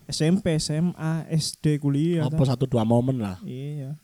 SMP, 0.04 0.56
SMA, 0.56 1.24
SD, 1.30 1.80
kuliah. 1.80 2.24
Apa 2.24 2.44
satu 2.44 2.64
dua 2.64 2.84
momen 2.84 3.20
lah. 3.20 3.40
Iya. 3.40 3.96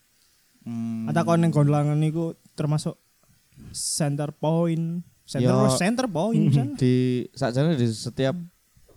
Hmm. 0.61 1.09
Atau 1.09 1.23
kon 1.25 1.38
ning 1.38 1.50
gondlangan 1.50 1.97
niku 1.97 2.33
termasuk 2.52 2.97
center 3.71 4.31
point. 4.31 5.00
Center 5.25 5.55
Ya. 5.55 5.71
center 5.73 6.07
point 6.07 6.50
misalnya. 6.50 6.75
di 6.75 6.95
sakjane 7.31 7.79
di 7.79 7.87
setiap 7.87 8.35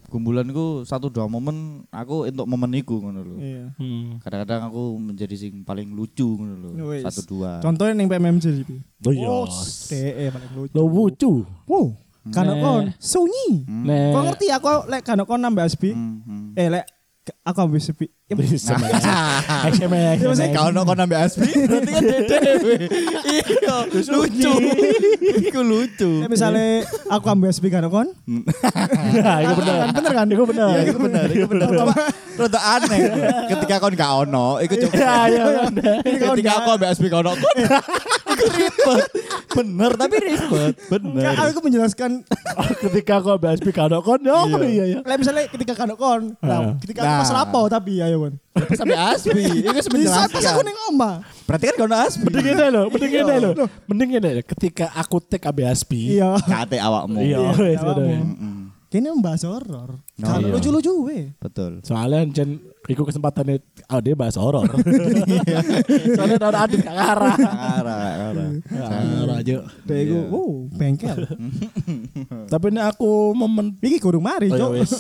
kumpulanku 0.09 0.81
satu 0.83 1.09
dua 1.09 1.25
momen 1.25 1.85
aku 1.89 2.25
untuk 2.25 2.45
momen 2.45 2.73
iku 2.75 2.99
ngono 2.99 3.21
lho. 3.23 3.35
Iya. 3.37 3.65
Hmm. 3.77 4.17
Kadang-kadang 4.17 4.61
aku 4.67 4.83
menjadi 4.95 5.35
sing 5.35 5.61
paling 5.61 5.89
lucu 5.89 6.25
ngono 6.27 6.55
lho. 6.57 6.69
Wis. 6.89 7.01
Satu 7.03 7.21
dua. 7.27 7.57
Contohnya 7.59 7.93
ning 7.93 8.05
PMMJ 8.05 8.45
iki. 8.61 8.77
Oh 9.01 9.13
iya. 9.13 9.27
Oh, 9.27 9.45
DE 9.89 10.25
paling 10.29 10.51
lucu. 10.53 10.73
Lo 10.73 10.83
lucu. 10.85 11.31
Wow. 11.65 11.85
Kan 12.29 12.47
Nah. 12.47 12.55
kon 12.57 12.83
sunyi. 12.97 13.67
Hmm. 13.67 13.85
Kau 14.11 14.21
ngerti 14.23 14.47
aku 14.49 14.69
lek 14.87 15.01
kan 15.01 15.19
kon 15.21 15.37
nambah 15.37 15.65
asbi. 15.65 15.91
Hmm, 15.91 16.21
hmm. 16.23 16.49
Eh 16.55 16.67
lek 16.69 16.85
Aku 17.47 17.59
ambil 17.63 17.79
sepi. 17.79 18.11
Ya, 18.27 18.35
Bisa. 18.35 18.75
SMA. 18.75 20.19
Ya 20.19 20.27
mesti 20.27 20.51
kau 20.51 20.67
ambek 20.71 21.19
Asbi, 21.23 21.47
berarti 21.71 21.91
kan 21.95 22.03
dede. 22.03 22.39
Iya, 23.23 23.75
lucu. 24.11 24.51
Iku 25.47 25.61
lucu. 25.63 26.11
ya 26.23 26.27
misalnya 26.27 26.83
aku 27.07 27.25
ambil 27.31 27.55
sepi 27.55 27.71
kan 27.71 27.87
kon. 27.87 28.11
Nah, 28.27 29.37
itu 29.43 29.53
bener. 29.55 29.75
Bener 29.95 30.11
kan? 30.11 30.25
Itu 30.27 30.43
bener. 30.43 30.67
Iya, 30.67 30.81
itu 30.83 30.99
benar, 30.99 31.25
itu 31.31 31.47
benar. 31.47 31.67
Cuma 31.71 31.95
rada 32.43 32.59
aneh. 32.59 32.99
Ketika 33.55 33.75
kon 33.79 33.95
gak 33.95 34.11
ono, 34.27 34.59
iku 34.59 34.73
coba. 34.83 34.95
Iya, 34.99 35.15
iya, 35.31 35.43
bener. 35.71 35.95
Ketika 36.03 36.51
aku 36.59 36.69
ambek 36.75 36.89
Asbi 36.91 37.07
kau 37.07 37.23
ono, 37.23 37.31
Iku 38.33 38.45
ribet. 38.49 39.05
Bener, 39.53 39.91
tapi 39.93 40.15
ribet. 40.17 40.73
Bener. 40.89 41.23
Enggak, 41.31 41.53
aku 41.53 41.61
menjelaskan 41.61 42.11
Ketika 42.81 43.21
aku 43.21 43.37
bahas 43.41 43.59
pikado 43.61 43.97
kon, 44.05 44.21
oh 44.29 44.45
iya 44.61 44.85
iya. 44.85 44.99
Lah 45.01 45.15
misalnya 45.17 45.49
ketika 45.49 45.73
kan 45.73 45.89
kon. 45.93 46.37
Nah, 46.41 46.77
ketika 46.81 47.01
aku 47.01 47.13
Nah. 47.13 47.21
pas 47.21 47.31
lapo 47.33 47.61
tapi 47.69 48.01
ayo 48.01 48.29
kon. 48.29 48.33
Pas 48.53 48.77
sampai 48.77 48.97
Asbi, 48.97 49.65
iku 49.65 49.79
Bisa 49.97 50.29
pas 50.29 50.43
aku 50.45 50.61
ning 50.61 50.77
omah. 50.93 51.25
Berarti 51.49 51.63
kan 51.69 51.75
kau 51.77 51.85
ono 51.89 51.97
Asbi. 51.97 52.23
Mending 52.29 52.47
ini 52.53 52.65
loh, 52.69 52.85
mending 52.93 53.11
ini 53.13 53.35
loh. 53.41 53.53
Mending 53.89 54.09
ini 54.21 54.29
loh. 54.39 54.43
Ketika 54.45 54.85
aku 54.93 55.17
take 55.21 55.45
AB 55.49 55.65
Aspi. 55.65 56.17
Iya. 56.17 56.37
Kate 56.45 56.77
awakmu. 56.77 57.17
Iya, 57.21 57.39
Iya. 58.93 59.01
Kini 59.01 59.09
membahas 59.09 59.41
horor. 59.49 59.89
Oh, 59.97 60.21
Kalau 60.21 60.45
iya. 60.45 60.53
lucu-lucu 60.53 60.91
we. 61.09 61.19
Betul. 61.41 61.81
Soalnya 61.81 62.29
jen 62.29 62.61
iku 62.85 63.09
kesempatan 63.09 63.57
oh 63.89 63.99
dia 64.05 64.13
bahas 64.13 64.37
horor. 64.37 64.69
Soalnya 66.17 66.37
tahun 66.37 66.55
adit 66.61 66.79
gak 66.85 66.93
ngarah. 66.93 67.35
Arah, 67.41 68.01
arah. 68.29 68.49
Ngarah 68.69 69.37
aja. 69.41 69.65
Dek 69.89 69.97
iku, 70.05 70.17
wow, 70.29 70.51
bengkel. 70.77 71.25
Tapi 72.53 72.65
ini 72.69 72.81
aku 72.85 73.33
momen 73.33 73.73
Iki 73.81 73.97
kudu 73.97 74.21
mari, 74.21 74.53
Oh, 74.53 74.57
Cuk. 74.61 74.61
ya 74.61 74.85
wes. 74.85 74.93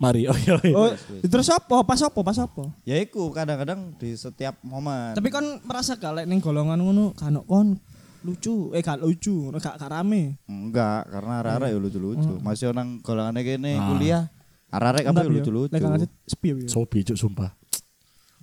Mari, 0.00 0.24
oh 0.30 0.38
iya. 0.38 0.54
iya. 0.64 0.74
Oh, 0.78 0.88
terus 1.28 1.50
apa? 1.52 1.82
Pas 1.84 2.00
apa? 2.00 2.20
Pas 2.22 2.38
apa? 2.38 2.72
Ya 2.88 2.96
iku 2.96 3.28
kadang-kadang 3.34 3.92
di 3.98 4.14
setiap 4.14 4.56
momen. 4.62 5.12
Tapi 5.18 5.28
kon 5.34 5.60
merasa 5.66 5.98
gak 5.98 6.22
lek 6.22 6.26
ning 6.30 6.38
golongan 6.40 6.78
ngono 6.78 7.12
kan 7.12 7.36
kon 7.42 7.76
lucu, 8.20 8.70
eh 8.72 8.80
gak 8.80 9.00
lucu, 9.00 9.48
gak 9.56 9.80
gak 9.80 9.90
rame. 9.90 10.36
Enggak, 10.44 11.08
karena 11.08 11.34
arah-arah 11.40 11.68
ya 11.72 11.78
lucu-lucu. 11.80 12.36
Masih 12.38 12.68
orang 12.68 13.00
golongannya 13.00 13.40
kene 13.40 13.72
Ah. 13.74 13.86
kuliah. 13.88 14.22
Arah-arah 14.70 15.00
kabeh 15.02 15.24
Enggak, 15.24 15.34
lucu-lucu. 15.40 15.72
Lek 15.72 15.80
gak 15.80 16.10
sepi 16.28 16.48
ya. 16.52 16.68
Sobi 16.68 16.98
cuk 17.02 17.16
sumpah. 17.16 17.50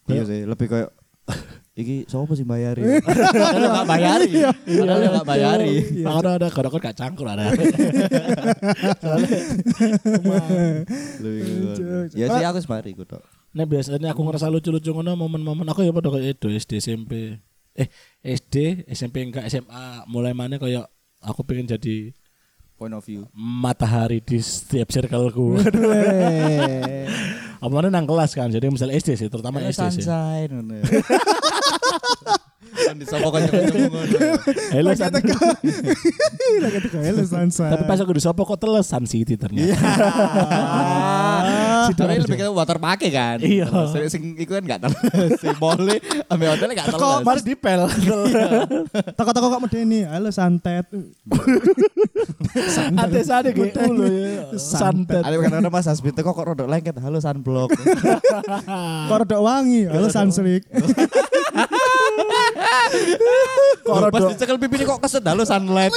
Iya 0.07 0.23
sih, 0.23 0.41
lebih 0.47 0.67
kayak 0.67 0.89
iki 1.81 2.07
sapa 2.07 2.31
sih 2.33 2.47
bayari? 2.51 2.81
Padahal 3.03 3.63
enggak 3.67 3.87
bayari. 3.87 4.31
Padahal 4.65 5.01
enggak 5.03 5.27
bayari. 5.27 5.73
Ada 6.01 6.29
ada 6.39 6.47
kadang 6.49 6.71
kan 6.73 6.81
gak 6.89 6.97
cangkur 6.97 7.27
ada. 7.29 7.51
Ya 12.15 12.25
sih 12.31 12.43
aku 12.45 12.59
semari 12.61 12.91
tok. 12.95 13.21
Nah 13.53 13.65
biasanya 13.65 14.13
aku 14.13 14.21
ngerasa 14.23 14.49
lucu-lucu 14.49 14.89
ngono 14.89 15.13
momen-momen 15.15 15.65
aku 15.67 15.81
ya 15.81 15.91
pada 15.91 16.09
kayak 16.09 16.37
itu 16.37 16.47
SD 16.49 16.71
SMP. 16.79 17.37
Eh 17.77 17.87
SD 18.25 18.89
SMP 18.89 19.21
enggak 19.21 19.45
SMA 19.47 20.03
mulai 20.09 20.33
mana 20.33 20.57
kayak 20.57 20.89
aku 21.21 21.45
pengen 21.45 21.69
jadi 21.77 22.11
Point 22.77 22.93
of 22.93 23.01
view. 23.05 23.25
matahari 23.33 24.21
di 24.21 24.37
setiap 24.37 24.93
circleku. 24.93 25.57
Eh. 25.61 27.09
Apa 27.63 27.73
mana 27.73 27.89
nang 27.89 28.05
kelas 28.05 28.37
kan. 28.37 28.53
Jadi 28.53 28.69
misalnya 28.69 29.01
SD 29.01 29.17
sih 29.17 29.27
terutama 29.33 29.57
SD 29.65 29.97
sih. 29.97 30.05
sunshine. 30.05 30.53
Kan. 32.77 33.01
Hello. 34.69 34.91
Tapi 37.73 37.83
pas 37.89 37.99
aku 37.99 38.13
disapa 38.13 38.37
kok 38.37 38.59
teles 38.61 38.85
Sun 38.85 39.09
City 39.09 39.33
ternyata. 39.33 39.81
Tapi 41.93 42.19
lebih 42.23 42.37
kayak 42.37 42.53
water 42.53 42.77
pake 42.79 43.07
kan. 43.09 43.37
Iya. 43.39 43.67
Sing 43.91 44.03
sing 44.09 44.23
iku 44.37 44.57
kan 44.57 44.63
enggak 44.63 44.79
terus. 44.87 44.97
Si 45.41 45.47
mole 45.61 46.01
ambil 46.31 46.47
hotelnya 46.55 46.73
enggak 46.81 46.87
Teko, 46.89 46.97
terus. 46.97 47.25
Mari 47.25 47.41
dipel. 47.45 47.81
Toko-toko 49.17 49.47
kok 49.53 49.61
medeni, 49.67 49.99
halo 50.07 50.29
santet. 50.33 50.85
Ate 52.97 53.21
sade 53.21 53.53
ge 53.53 53.69
ulu 53.69 54.05
ya. 54.07 54.57
Santet. 54.57 55.21
Ada 55.21 55.35
kadang-kadang 55.37 55.73
Mas 55.73 55.87
Hasbi 55.87 56.09
teko 56.09 56.33
kok 56.33 56.45
rodok 56.53 56.67
lengket. 56.67 56.97
Halo 56.97 57.21
sunblock. 57.21 57.69
Kok 59.09 59.17
rada 59.23 59.37
wangi, 59.37 59.85
halo 59.85 60.09
sunslick. 60.09 60.65
Kok 63.83 64.11
pas 64.11 64.23
dicekel 64.33 64.57
pipi 64.59 64.83
kok 64.83 64.99
keset 65.03 65.23
halo 65.23 65.43
sunlight. 65.47 65.93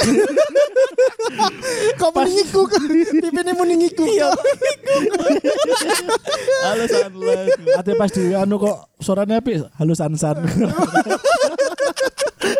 Kok 1.97 2.11
meningiku 2.13 2.61
kan? 2.67 2.81
Pipine 2.91 3.51
meningiku. 3.55 4.03
Iya. 4.07 4.29
halo 6.65 6.83
sunlight. 6.87 7.49
Ate 7.79 7.91
pas 7.97 8.09
di 8.11 8.23
anu 8.35 8.55
kok 8.61 8.77
suaranya 8.99 9.39
api 9.41 9.63
halo 9.79 9.93
Sansan. 9.95 10.41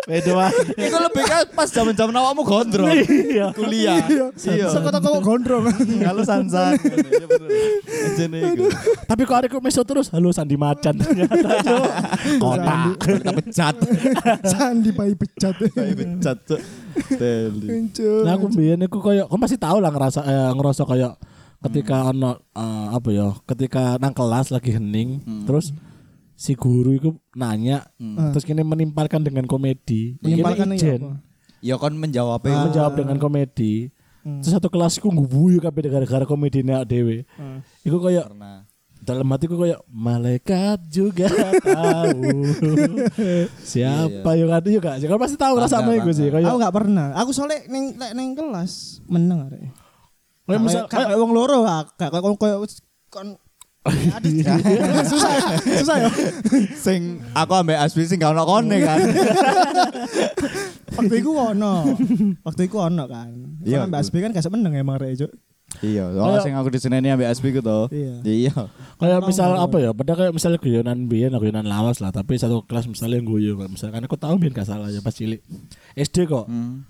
Beda. 0.02 0.50
Iku 0.74 0.98
lebih 0.98 1.24
kan 1.24 1.46
pas 1.54 1.68
zaman-zaman 1.70 2.10
awakmu 2.10 2.42
gondrong. 2.42 2.90
Iya. 2.90 3.54
Kuliah. 3.54 4.02
Iya. 4.34 4.66
Toko-toko 4.70 5.20
kok 5.20 5.22
gondrong. 5.22 5.64
Halo 6.02 6.22
Sansan. 6.26 6.74
Iya 6.76 8.26
iku. 8.26 8.66
Tapi 9.06 9.22
kok 9.22 9.36
adekku 9.38 9.58
meso 9.62 9.82
terus 9.86 10.10
halo 10.10 10.34
Sandi 10.34 10.58
Macan. 10.58 10.98
Kota. 12.42 12.98
Kita 12.98 13.30
pecat. 13.30 13.74
Sandi 14.42 14.90
bayi 14.90 15.14
pecat. 15.14 15.54
Kayak 15.70 15.94
pecat. 16.02 16.38
Teli. 17.16 17.66
Nah 18.26 18.32
aku 18.36 18.46
mbiyen 18.52 18.82
iku 18.84 18.98
koyo 18.98 19.30
kok 19.30 19.38
masih 19.38 19.58
tahu 19.58 19.78
lah 19.78 19.90
ngerasa 19.94 20.20
eh, 20.26 20.50
ngerasa 20.52 20.82
koyo 20.82 21.14
ketika 21.62 22.10
ono 22.10 22.42
eh, 22.52 22.86
apa 22.90 23.08
ya, 23.10 23.28
ketika 23.46 23.96
nang 23.96 24.12
kelas 24.12 24.50
lagi 24.50 24.74
hening, 24.74 25.22
terus 25.44 25.70
si 26.34 26.58
guru 26.58 26.92
itu 26.92 27.10
nanya, 27.32 27.86
terus 28.34 28.42
kini 28.42 28.62
menimpalkan 28.62 29.22
dengan 29.22 29.46
komedi. 29.46 30.18
Menimpalkan 30.18 30.74
Kini 30.74 30.78
ya 30.78 30.94
ijen. 30.96 31.00
apa? 31.02 31.14
Ya 31.62 31.74
kon 31.78 31.94
menjawab 31.94 32.42
menjawab 32.42 32.92
dengan 32.98 33.16
komedi. 33.22 33.94
Terus 34.22 34.54
satu 34.54 34.70
kelasku 34.70 35.10
ngubuyu 35.10 35.58
kabeh 35.58 35.86
gara-gara 35.90 36.26
komedinya 36.26 36.82
dhewe. 36.82 37.26
Iku 37.82 37.98
koyo 37.98 38.26
dalam 39.02 39.26
hatiku 39.34 39.58
kayak 39.58 39.82
malaikat 39.90 40.78
juga 40.86 41.26
tahu 41.58 42.46
siapa 43.74 44.30
yang 44.38 44.54
ada 44.54 44.68
juga 44.70 44.94
sih 44.94 45.10
kan 45.10 45.18
pasti 45.18 45.34
tahu 45.34 45.58
Bangga, 45.58 45.66
rasanya 45.66 46.06
gue 46.06 46.14
sih 46.14 46.26
Aku 46.30 46.38
kayak 46.38 46.54
gak 46.62 46.74
pernah. 46.74 47.06
Aku 47.18 47.30
soalnya 47.34 47.66
neng 47.66 47.98
lek 47.98 48.12
neng 48.14 48.28
kelas 48.38 49.02
meneng 49.10 49.50
arek. 49.50 49.74
Kayak 50.44 50.60
misal 50.60 50.82
kayak 50.90 51.16
wong 51.16 51.32
loro 51.32 51.62
ah, 51.62 51.86
kayak 51.94 52.10
kayak 52.12 52.58
kon 53.08 53.28
Adit. 53.82 54.46
susah 55.10 55.30
ya, 55.34 55.46
susah 55.82 55.96
ya. 56.06 56.10
Sing 56.78 57.18
aku 57.34 57.50
ambek 57.50 57.74
Asbi 57.74 58.06
sing 58.06 58.22
gak 58.22 58.30
ono 58.30 58.46
kone 58.46 58.78
kan. 58.78 58.98
Waktu 61.02 61.14
itu 61.18 61.30
ono, 61.34 61.90
waktu 62.46 62.62
itu 62.68 62.76
ono 62.78 63.04
kan. 63.10 63.32
Iya, 63.66 63.82
Iya. 63.82 63.88
Mbak 63.90 64.00
Asbi 64.06 64.18
kan 64.22 64.30
gak 64.30 64.46
meneng 64.54 64.78
emang 64.78 65.02
rek 65.02 65.18
Cuk. 65.18 65.32
Iya, 65.82 66.14
soalnya 66.14 66.44
sing 66.44 66.54
aku 66.54 66.68
diseneni 66.70 67.10
ambek 67.10 67.26
Asbi 67.26 67.50
ku 67.50 67.58
to. 67.58 67.90
Iya. 67.90 68.14
Iya. 68.22 68.54
kayak 69.02 69.24
misal 69.26 69.56
apa 69.58 69.76
ya 69.82 69.90
pada 69.90 70.14
kayak 70.14 70.30
misalnya 70.30 70.62
guyonan 70.62 71.10
biyen 71.10 71.34
guyonan 71.34 71.66
lawas 71.66 71.98
lah 71.98 72.14
tapi 72.14 72.38
satu 72.38 72.62
kelas 72.62 72.86
misalnya 72.86 73.18
yang 73.18 73.26
guyu 73.26 73.58
kan 73.58 73.66
misalkan 73.66 74.04
aku 74.06 74.14
tahu 74.14 74.38
biyen 74.38 74.54
gak 74.54 74.68
salah 74.68 74.92
ya 74.94 75.02
pas 75.02 75.10
cilik 75.10 75.42
SD 75.98 76.30
kok 76.30 76.46
Hmm. 76.46 76.86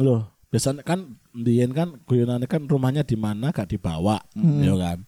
loh 0.00 0.24
biasanya 0.48 0.80
kan 0.86 1.20
biyen 1.32 1.72
kan 1.72 1.96
guyonannya 2.04 2.44
kan 2.46 2.68
rumahnya 2.68 3.02
di 3.04 3.16
mana 3.16 3.48
gak 3.50 3.72
dibawa 3.72 4.20
ya 4.36 4.74
kan 4.76 4.98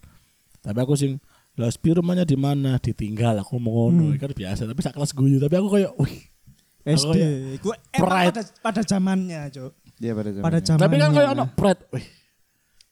tapi 0.64 0.78
aku 0.80 0.96
sing 0.96 1.20
lah 1.54 1.70
Spi 1.70 1.94
rumahnya 1.94 2.26
di 2.26 2.34
mana 2.34 2.80
ditinggal 2.80 3.44
aku 3.44 3.60
mau 3.62 3.86
ngono 3.92 4.16
kan 4.18 4.32
biasa 4.32 4.66
tapi 4.66 4.80
sak 4.82 4.96
kelas 4.96 5.12
guyu 5.14 5.38
tapi 5.38 5.54
aku 5.60 5.68
kayak 5.70 5.92
wih 6.00 6.34
SD. 6.84 7.16
Aku 7.56 7.64
Gue 7.64 7.76
pride. 7.96 8.28
pada 8.36 8.42
pada 8.60 8.82
zamannya, 8.84 9.48
Cuk. 9.48 9.72
Iya 10.04 10.12
pada 10.12 10.30
zaman. 10.36 10.44
Pada 10.44 10.58
zamannya. 10.60 10.82
Tapi 10.84 10.94
kan 11.00 11.10
kayak 11.16 11.30
ono 11.32 11.44
pret. 11.56 11.78
Wih. 11.96 12.06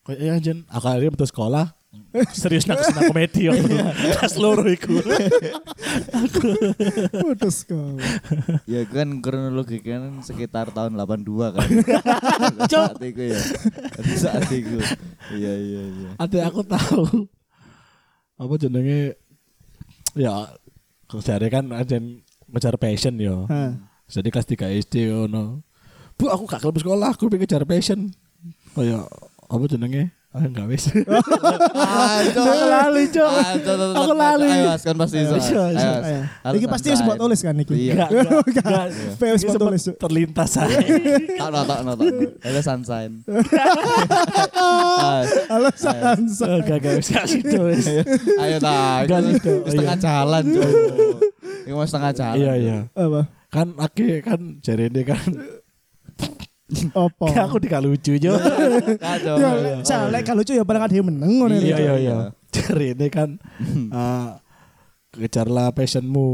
Kayak 0.03 0.21
ya 0.25 0.35
jen, 0.41 0.59
aku 0.67 0.87
akhirnya 0.89 1.12
betul 1.12 1.29
sekolah. 1.29 1.67
Serius 2.37 2.69
nak 2.69 2.85
ke 2.85 2.85
sana 2.92 3.00
komedi 3.09 3.49
ya. 3.49 3.57
Pas 4.21 4.35
loro 4.37 4.69
iku. 4.69 5.00
Putus 7.25 7.64
kau. 7.64 7.97
Ya 8.69 8.85
kan 8.85 9.25
kronologi 9.25 9.81
kan 9.81 10.21
sekitar 10.21 10.69
tahun 10.76 11.00
82 11.00 11.57
kan. 11.57 11.69
saat 12.73 13.00
itu 13.00 13.23
ya. 13.33 13.40
Saat 14.21 14.49
itu. 14.52 14.76
Iya 15.33 15.52
iya 15.57 15.83
iya. 15.88 16.11
Ate 16.21 16.45
aku 16.45 16.61
tahu. 16.69 17.25
Apa 18.37 18.54
jenenge 18.61 19.16
ya 20.12 20.52
kerjanya 21.09 21.49
kan 21.49 21.64
ajen 21.73 22.21
ngejar 22.52 22.76
passion 22.76 23.16
yo. 23.16 23.49
Jadi 24.12 24.28
kelas 24.28 24.49
3 24.49 24.85
SD 24.85 25.09
ngono. 25.09 25.64
Bu 26.21 26.28
aku 26.28 26.45
gak 26.45 26.61
kelep 26.61 26.76
sekolah, 26.76 27.16
aku 27.16 27.33
pengen 27.33 27.49
ngejar 27.49 27.64
passion. 27.64 28.12
Kayak 28.76 29.09
apa 29.49 29.64
jenenge? 29.64 30.12
Ah, 30.33 30.49
enggak 30.49 30.65
wis. 30.65 30.89
Aku 30.89 32.41
lali, 32.65 33.05
Cok. 33.05 33.31
Aku 33.93 34.12
lali. 34.17 34.49
Ayo, 34.49 34.73
kan 34.81 34.97
pasti 34.97 35.17
iso. 35.21 35.37
Iki 36.57 36.67
pasti 36.73 36.87
harus 36.89 37.05
buat 37.05 37.21
tulis 37.21 37.37
kan 37.39 37.53
iki. 37.53 37.93
Iya. 37.93 38.09
Enggak, 38.09 38.09
enggak. 38.49 38.65
enggak. 38.65 38.85
Ini 39.21 39.45
buat 39.45 39.61
tulis. 39.61 39.83
Terlintas 39.93 40.49
saya. 40.57 40.73
Tak 41.43 41.49
notok 41.53 41.79
notok. 41.85 42.07
Ada 42.41 42.61
sunshine. 42.65 43.12
Ah, 44.57 45.21
Halo 45.53 45.69
Sansa. 45.77 46.49
Enggak, 46.65 46.77
enggak 46.81 46.95
wis 46.97 47.09
kasih 47.12 47.41
itu. 47.45 47.59
wis. 47.69 47.87
Ayo 48.41 48.57
tak. 48.57 49.12
Setengah 49.69 49.97
Iya. 49.97 50.01
jalan, 50.01 50.43
Cok. 50.49 50.71
Ini 51.62 51.73
mau 51.77 51.85
setengah 51.85 52.12
jalan. 52.17 52.37
Iya, 52.41 52.53
iya. 52.57 52.79
Apa? 52.97 53.21
Kan 53.53 53.77
aki 53.77 54.25
kan 54.25 54.41
jari 54.65 54.89
ini 54.89 55.05
kan 55.05 55.21
Opo? 56.95 57.29
Kayak 57.29 57.45
aku 57.49 57.57
tidak 57.61 57.81
lucu 57.85 58.12
jo. 58.17 58.33
Kacau. 58.99 59.35
Ya, 59.38 59.99
lek 60.09 60.23
kalau 60.25 60.41
lucu 60.41 60.52
ya 60.57 60.64
ada 60.64 60.95
yang 60.95 61.07
meneng 61.07 61.33
ngono 61.38 61.55
Iya 61.57 61.76
ya. 61.76 61.76
iya 61.79 61.95
iya. 61.99 62.17
Jari 62.55 62.93
ini 62.93 63.07
kan 63.09 63.29
eh, 63.88 64.29
kejarlah 65.12 65.73
passionmu. 65.73 66.29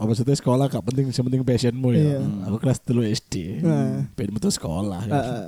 Oh, 0.00 0.08
maksudnya 0.08 0.32
sekolah 0.32 0.72
gak 0.72 0.80
penting, 0.80 1.12
yang 1.12 1.26
penting 1.28 1.42
passionmu 1.44 1.92
ya. 1.92 2.00
Iya. 2.16 2.20
Aku 2.48 2.56
kelas 2.56 2.80
dulu 2.82 3.04
SD. 3.04 3.60
Nah. 3.60 4.08
Pengen 4.16 4.32
betul 4.32 4.48
sekolah. 4.48 5.04
ya. 5.04 5.12
Heeh. 5.12 5.44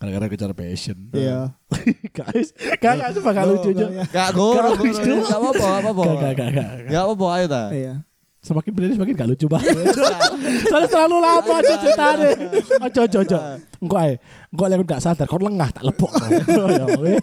Gara-gara 0.00 0.26
kejar 0.32 0.50
passion. 0.56 0.96
Iya. 1.12 1.52
Guys, 2.16 2.56
gak 2.80 2.92
gak 2.96 3.10
sumpah 3.12 3.32
gak 3.36 3.46
lucu. 3.52 3.70
Gak 4.08 4.30
goro, 4.32 4.72
Gak 4.72 4.80
lucu. 4.80 5.14
gak 5.20 5.36
apa-apa, 5.36 5.60
gak 5.60 5.80
apa-apa. 5.84 6.02
Gak 6.02 6.16
gak 6.16 6.32
gak 6.32 6.50
gak. 6.56 6.70
Gak 6.88 7.02
apa-apa, 7.04 7.26
ayo 7.36 7.46
ta. 7.46 7.64
Iya. 7.70 7.94
Semakin 8.40 8.72
berdiri 8.72 8.96
semakin 8.96 9.14
gak 9.14 9.28
lucu 9.28 9.46
banget. 9.46 9.76
Soalnya 10.72 10.88
terlalu 10.88 11.16
lama 11.20 11.52
aja 11.60 11.74
ceritanya. 11.76 12.28
Ojo 12.80 13.00
ojo 13.04 13.18
ojo. 13.20 13.38
Engko 13.84 13.96
ae. 14.00 14.12
Engko 14.48 14.64
lek 14.64 14.80
gak 14.88 15.02
sadar 15.04 15.28
kau 15.28 15.36
lengah 15.36 15.68
tak 15.68 15.84
lepok. 15.84 16.08
Ya 16.70 16.84
weh. 16.96 17.20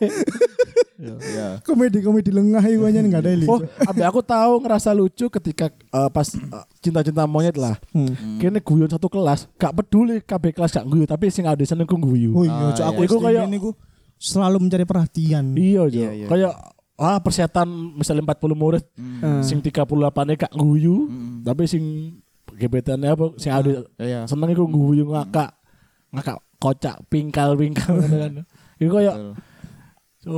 Iya. 0.98 1.62
Komedi-komedi 1.62 2.34
lengah 2.34 2.62
iku 2.66 2.90
aja 2.90 3.02
enggak 3.02 3.22
ada 3.22 3.30
Oh, 3.46 3.62
lucu. 3.62 3.70
ambil 3.86 4.06
aku 4.10 4.22
tahu 4.22 4.54
ngerasa 4.62 4.90
lucu 4.94 5.26
ketika 5.30 5.70
eh, 5.70 6.10
pas 6.10 6.26
eh, 6.34 6.66
cinta-cinta 6.82 7.26
monyet 7.26 7.54
lah. 7.54 7.78
Hmm. 7.94 8.38
Kene 8.38 8.62
guyon 8.62 8.90
satu 8.90 9.06
kelas, 9.06 9.46
gak 9.58 9.74
peduli 9.74 10.22
KB 10.22 10.54
kelas 10.54 10.74
gak 10.74 10.86
guyu, 10.86 11.06
tapi 11.06 11.30
sing 11.30 11.46
ada 11.46 11.62
seneng 11.62 11.86
ku 11.86 11.98
guyu. 11.98 12.34
Oh 12.34 12.42
iya, 12.42 12.74
Ah, 12.74 12.90
aku 12.90 13.06
iya. 13.06 13.10
Iku 13.10 13.18
SD 13.18 13.26
kayak- 13.30 13.78
selalu 14.18 14.58
mencari 14.58 14.86
perhatian. 14.86 15.46
Iya, 15.54 15.82
Jo. 15.86 16.02
Iya, 16.02 16.10
iya. 16.14 16.28
Kayak 16.28 16.54
ah 16.98 17.22
persetan 17.22 17.70
misalnya 17.94 18.26
40 18.26 18.58
murid, 18.58 18.84
Eh. 18.98 19.42
sing 19.42 19.62
38 19.62 19.86
nya 20.26 20.36
gak 20.36 20.54
guyu, 20.54 21.06
Mm. 21.06 21.46
tapi 21.46 21.64
sing 21.66 21.84
gebetan 22.58 23.06
apa 23.06 23.38
sing 23.38 23.54
ada 23.54 23.86
Iya. 23.96 24.26
seneng 24.26 24.50
iku 24.50 24.66
guyu 24.66 25.06
ngakak. 25.08 25.54
Ngakak 26.10 26.38
kocak 26.58 26.98
pingkal-pingkal 27.08 27.94
ngono 27.96 28.16
kan. 28.18 28.34
Iku 28.78 28.90
kayak 28.92 29.16
Betul. 29.16 29.34
so 30.20 30.34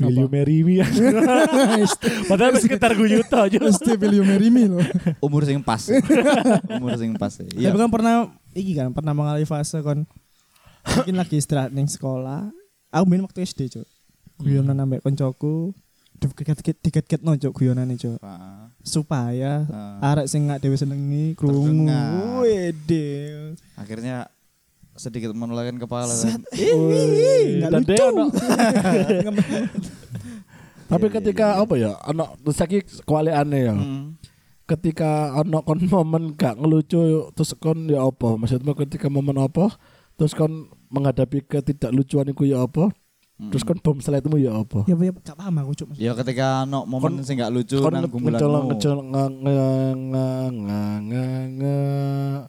Will 0.00 0.16
you 0.16 0.32
marry 0.32 0.64
me? 0.64 0.80
Padahal 2.24 2.56
sekitar 2.56 2.96
guyu 2.96 3.20
to 3.20 3.36
aja. 3.36 3.60
Mesti 3.60 4.00
Will 4.00 4.16
you 4.16 4.24
marry 4.24 4.48
me 4.48 4.64
loh. 4.64 4.80
Umur 5.20 5.44
sing 5.44 5.60
pas. 5.60 5.84
Umur 6.80 6.96
sing 6.96 7.12
pas. 7.14 7.28
Iya. 7.52 7.68
Tapi 7.68 7.78
kan 7.78 7.90
pernah 7.92 8.14
iki 8.52 8.72
kan 8.72 8.88
pernah 8.90 9.12
mengalami 9.12 9.44
fase 9.44 9.84
kon 9.84 10.08
mungkin 10.96 11.14
lagi 11.14 11.36
istirahat 11.36 11.68
ning 11.70 11.84
sekolah. 11.84 12.48
Aku 12.88 13.04
main 13.04 13.20
waktu 13.20 13.44
SD, 13.44 13.68
Cuk. 13.68 13.86
Guyonan 14.40 14.80
ambek 14.80 15.04
koncoku. 15.04 15.76
Diket-ket 16.20 16.76
diket-ket 16.84 17.20
no 17.24 17.32
Cuk 17.32 17.56
guyonane. 17.56 17.96
Pak. 17.96 18.76
Supaya 18.84 19.64
Ah. 19.72 20.12
arek 20.12 20.28
sing 20.28 20.44
gak 20.44 20.60
dhewe 20.60 20.76
senengi 20.76 21.32
krungu. 21.32 21.88
Wede. 22.44 23.08
Akhirnya 23.72 24.28
sedikit 24.92 25.32
menolakkan 25.32 25.80
kepala 25.80 26.12
kan. 26.12 26.44
Ih, 26.52 27.56
Enggak 27.56 27.70
Dan 27.72 27.82
lucu. 27.88 28.06
Tapi 30.90 31.06
ketika 31.06 31.62
apa 31.62 31.74
ya, 31.78 31.94
ono 32.02 32.34
terus 32.42 32.58
lagi 32.58 32.78
kewaliane 33.06 33.58
ya. 33.62 33.74
Hmm. 33.78 34.18
Ketika 34.66 35.38
ono 35.38 35.62
kon 35.62 35.80
momen 35.86 36.34
gak 36.34 36.58
ngelucu 36.58 37.30
terus 37.32 37.54
kon 37.56 37.86
ya 37.86 38.02
apa? 38.04 38.36
Maksudmu 38.36 38.74
ketika 38.76 39.06
momen 39.06 39.38
apa? 39.38 39.70
Terus 40.18 40.34
kon 40.34 40.68
menghadapi 40.90 41.46
ketidaklucuan 41.46 42.28
iku 42.34 42.44
ya 42.44 42.66
apa? 42.66 42.90
Terus 43.48 43.64
kon 43.64 43.80
bom 43.80 43.96
slide-mu 43.96 44.36
ya 44.36 44.52
apa? 44.52 44.84
Ya 44.84 44.92
ya 44.94 45.16
gak 45.16 45.32
paham 45.32 45.54
aku, 45.58 45.72
Cuk. 45.74 45.88
Ya 45.96 46.12
ketika 46.12 46.68
no 46.68 46.84
momen 46.84 47.24
sing 47.24 47.40
gak 47.40 47.48
lucu 47.48 47.80
Kon 47.80 47.88
nang 47.88 48.04
nge- 48.04 48.12
gumbulanmu. 48.12 48.36
ngecolong 48.36 48.64
ngecolong 48.68 49.06
nge- 49.08 49.32
nge- 49.40 49.96
nge- 49.96 50.50
nge- 50.52 51.00
nge- 51.00 51.48
nge- 51.56 52.42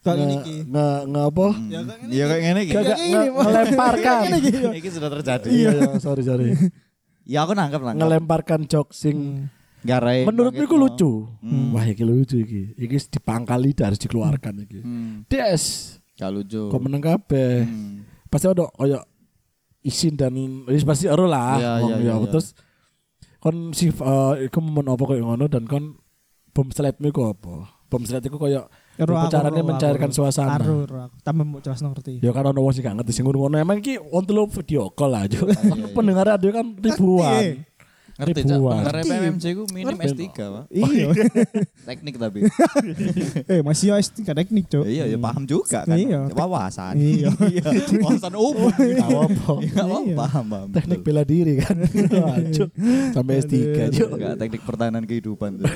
Kayak 0.00 0.14
nge- 0.14 0.22
gini 0.22 0.34
iki. 0.38 0.56
nge- 0.64 1.02
nge- 1.04 1.26
apa? 1.26 1.46
Hmm. 1.50 1.66
Ya, 1.66 1.80
kayak. 1.82 2.06
Ya 2.08 2.24
kayak 2.24 2.42
gini 2.46 2.60
iki. 2.62 2.72
Kayak 2.72 2.96
gini, 4.40 4.76
Iki 4.78 4.88
sudah 4.88 5.10
terjadi. 5.10 5.48
Iya, 5.50 5.70
iya, 5.74 5.90
sorry 6.04 6.22
sorry. 6.22 6.46
Ya 7.26 7.42
aku 7.42 7.52
nangkep 7.52 7.80
nangkep. 7.82 7.98
Ngelemparkan 7.98 8.60
jok 8.64 8.94
sing 8.94 9.46
Garai. 9.80 10.24
menurutmu 10.24 10.62
itu 10.62 10.76
lucu. 10.76 11.12
Hmm. 11.40 11.72
Wah, 11.72 11.84
iki 11.84 12.00
lucu 12.00 12.38
iki. 12.38 12.76
Iki 12.76 12.96
dipangkali 13.10 13.74
harus 13.76 13.98
dikeluarkan 13.98 14.54
iki. 14.62 14.80
Hmm. 14.80 15.24
Des, 15.26 15.96
Gak 16.14 16.30
lucu. 16.30 16.68
kok 16.68 16.80
meneng 16.80 17.00
kabeh. 17.00 17.64
Hmm. 17.64 18.04
Pasti 18.28 18.46
ada 18.46 18.70
koyo 18.70 19.02
isin 19.80 20.14
dan 20.16 20.36
wis 20.68 20.84
pasti 20.84 21.08
ero 21.08 21.24
lah. 21.24 21.56
Iya, 21.56 21.72
wong 21.84 21.90
iya, 21.90 22.12
ya. 22.12 22.14
iya. 22.20 22.28
Terus 22.28 22.46
kon 23.40 23.72
si 23.72 23.88
uh, 23.88 24.36
iku 24.36 24.60
momen 24.60 24.92
apa 24.92 25.02
koyo 25.08 25.24
ngono 25.24 25.48
dan 25.48 25.64
kon 25.64 25.96
bom 26.52 26.68
slide 26.68 27.00
iku 27.00 27.32
apa? 27.32 27.54
Bom 27.88 28.02
slide 28.04 28.26
iku 28.28 28.36
koyo 28.36 28.68
caranya 29.32 29.62
mencairkan 29.64 30.10
suasana. 30.12 30.60
Ero 30.60 30.84
aku. 30.84 31.16
Tambah 31.24 31.44
mau 31.48 31.60
jelas 31.64 31.80
ngerti. 31.80 32.20
Ya 32.20 32.30
kan 32.36 32.52
ono 32.52 32.60
wong 32.60 32.72
sing 32.76 32.84
gak 32.84 32.96
ngerti 33.00 33.12
sing 33.16 33.24
ngono 33.24 33.56
emang 33.56 33.80
iki 33.80 33.96
untuk 33.96 34.34
lo 34.36 34.42
video 34.50 34.92
call 34.92 35.16
iya. 35.24 35.40
Pendengar 35.96 36.36
radio 36.36 36.50
kan 36.52 36.76
ribuan. 36.76 37.64
Ngerti 38.20 38.40
cak. 38.44 38.52
Ribuan. 38.52 38.76
Ngerti. 38.84 39.08
PMC 39.08 39.44
ku 39.56 39.62
minim 39.72 39.96
Ngerti. 39.96 40.24
S3, 40.28 40.36
Pak. 40.36 40.64
Iya. 40.80 41.06
Teknik 41.88 42.14
tapi. 42.16 42.38
Eh, 43.50 43.60
masih 43.64 43.96
SD 43.96 44.22
kan 44.22 44.36
teknik, 44.36 44.68
Cuk. 44.68 44.84
Iya, 44.84 45.08
ya 45.08 45.18
paham 45.18 45.42
juga 45.48 45.82
kan. 45.82 45.96
Iya. 45.96 46.28
Wawasan. 46.30 46.94
Iya. 46.94 47.32
Wawasan 47.98 48.34
umum. 48.36 48.68
Gak 48.70 49.08
apa-apa. 49.08 49.52
Iya, 49.64 49.74
paham, 49.80 50.02
Iya. 50.04 50.16
paham, 50.16 50.44
paham. 50.46 50.68
Teknik 50.70 51.00
bela 51.02 51.22
diri 51.24 51.58
kan. 51.58 51.76
Sampai 53.10 53.40
S3 53.40 53.54
Jo. 53.90 54.12
Enggak 54.12 54.34
teknik 54.38 54.62
pertahanan 54.62 55.04
kehidupan 55.08 55.58
tuh. 55.58 55.66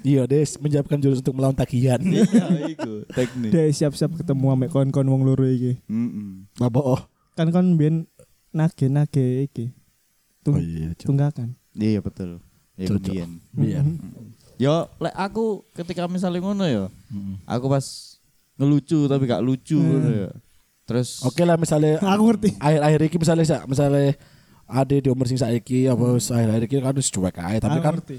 Iya, 0.00 0.24
Des 0.24 0.56
menyiapkan 0.56 0.96
jurus 0.98 1.20
untuk 1.20 1.36
melawan 1.36 1.54
tagihan. 1.54 2.00
Iya, 2.00 2.24
iku 2.72 3.04
teknik. 3.12 3.50
Dia 3.52 3.68
siap-siap 3.70 4.16
ketemu 4.16 4.46
ambek 4.50 4.70
kon-kon 4.72 5.06
wong 5.06 5.22
loro 5.22 5.44
iki. 5.44 5.76
Mm-mm. 5.86 6.48
Apa 6.56 6.80
oh? 6.80 7.00
Kan 7.36 7.54
kon 7.54 7.78
biyen 7.78 8.09
nage-nage 8.50 9.24
iki. 9.44 9.66
Tung 10.40 10.56
Oh 10.56 10.60
iya, 10.60 10.90
tunggakan. 10.96 11.54
Iya 11.72 12.00
betul. 12.00 12.40
Ya 12.74 12.86
kemudian. 12.86 13.28
Iya. 13.54 13.80
Yo, 14.56 14.74
lek 14.96 15.14
aku 15.14 15.64
ketika 15.70 16.04
misalnya 16.06 16.38
ngono 16.38 16.64
ya, 16.64 16.84
Mm. 17.08 17.40
aku 17.44 17.66
pas 17.66 17.86
ngelucu 18.54 19.04
tapi 19.04 19.24
gak 19.24 19.40
lucu 19.40 19.76
ngono 19.76 20.10
ya. 20.10 20.30
Terus 20.84 21.22
Oke 21.22 21.42
lah 21.42 21.54
misalnya 21.54 21.96
Aku 22.12 22.26
ngerti. 22.26 22.56
akhir-akhir 22.56 23.00
iki 23.04 23.16
misalnya 23.16 23.44
sa- 23.46 23.64
misalnya 23.64 24.16
ada 24.64 24.90
di 24.92 25.08
umur 25.08 25.24
sing 25.24 25.36
saiki 25.36 25.86
apa 25.86 26.02
wis 26.12 26.28
akhir-akhir 26.28 26.62
iki 26.64 26.76
kan 26.78 26.94
wis 26.94 27.08
cuek 27.08 27.36
ae 27.36 27.56
tapi 27.58 27.74
Aku 27.74 27.84
kan 27.84 27.94
ngerti. 27.96 28.16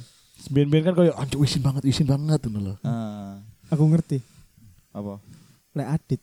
biyen-biyen 0.48 0.84
kan 0.84 0.94
koyo 0.94 1.14
anjir 1.14 1.38
isin 1.40 1.62
banget 1.62 1.84
isin 1.86 2.06
banget 2.06 2.40
ngono 2.44 2.60
lho. 2.64 2.76
ah, 2.82 3.38
Aku 3.70 3.86
ngerti. 3.86 4.20
apa? 4.90 5.20
Lek 5.72 5.88
adit, 5.90 6.22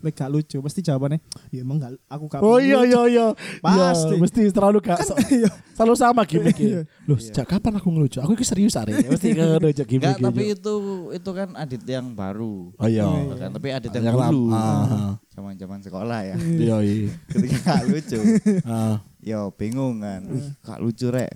lek 0.00 0.12
gak 0.12 0.28
lucu 0.28 0.56
pasti 0.58 0.80
jawabannya 0.80 1.20
ya 1.48 1.60
emang 1.60 1.76
gak 1.76 1.92
aku 2.04 2.24
gak 2.26 2.40
Oh 2.40 2.56
iya 2.56 2.80
lucu." 2.80 2.88
iya 2.88 3.02
iya. 3.04 3.26
Pasti. 3.60 4.14
Ya, 4.14 4.16
mesti 4.16 4.40
selalu 4.48 4.78
gak 4.80 4.98
Iya. 5.28 5.50
selalu 5.72 5.94
sama 5.94 6.24
gimmicknya. 6.24 6.88
Loh, 7.04 7.16
sejak 7.16 7.44
kapan 7.44 7.76
aku 7.76 7.88
ngelucu? 7.88 8.18
Aku 8.18 8.32
iki 8.32 8.42
serius 8.42 8.74
are. 8.74 8.88
Mesti 8.90 9.28
ngono 9.30 9.60
aja 9.62 9.84
Enggak, 9.84 9.86
gimmicknya. 9.86 10.24
tapi 10.24 10.42
itu 10.50 10.74
itu 11.12 11.30
kan 11.30 11.48
adit 11.54 11.82
yang 11.84 12.06
baru. 12.12 12.72
Oh 12.72 12.88
iya. 12.88 13.04
Iya. 13.04 13.34
Kan, 13.36 13.50
tapi 13.52 13.68
adit 13.70 13.90
Yang 13.90 14.04
yang 14.04 14.16
dulu. 14.26 14.42
Ah. 14.50 15.12
Zaman-zaman 15.30 15.78
sekolah 15.80 16.20
ya. 16.24 16.36
Iya 16.36 16.76
iya. 16.80 17.10
Ketika 17.28 17.56
gak 17.62 17.82
lucu, 17.86 18.18
Ah. 18.66 18.96
ya 19.20 19.52
bingung 19.52 20.00
kan. 20.00 20.24
Wih, 20.24 20.48
gak 20.60 20.80
lucu 20.80 21.06
rek. 21.08 21.30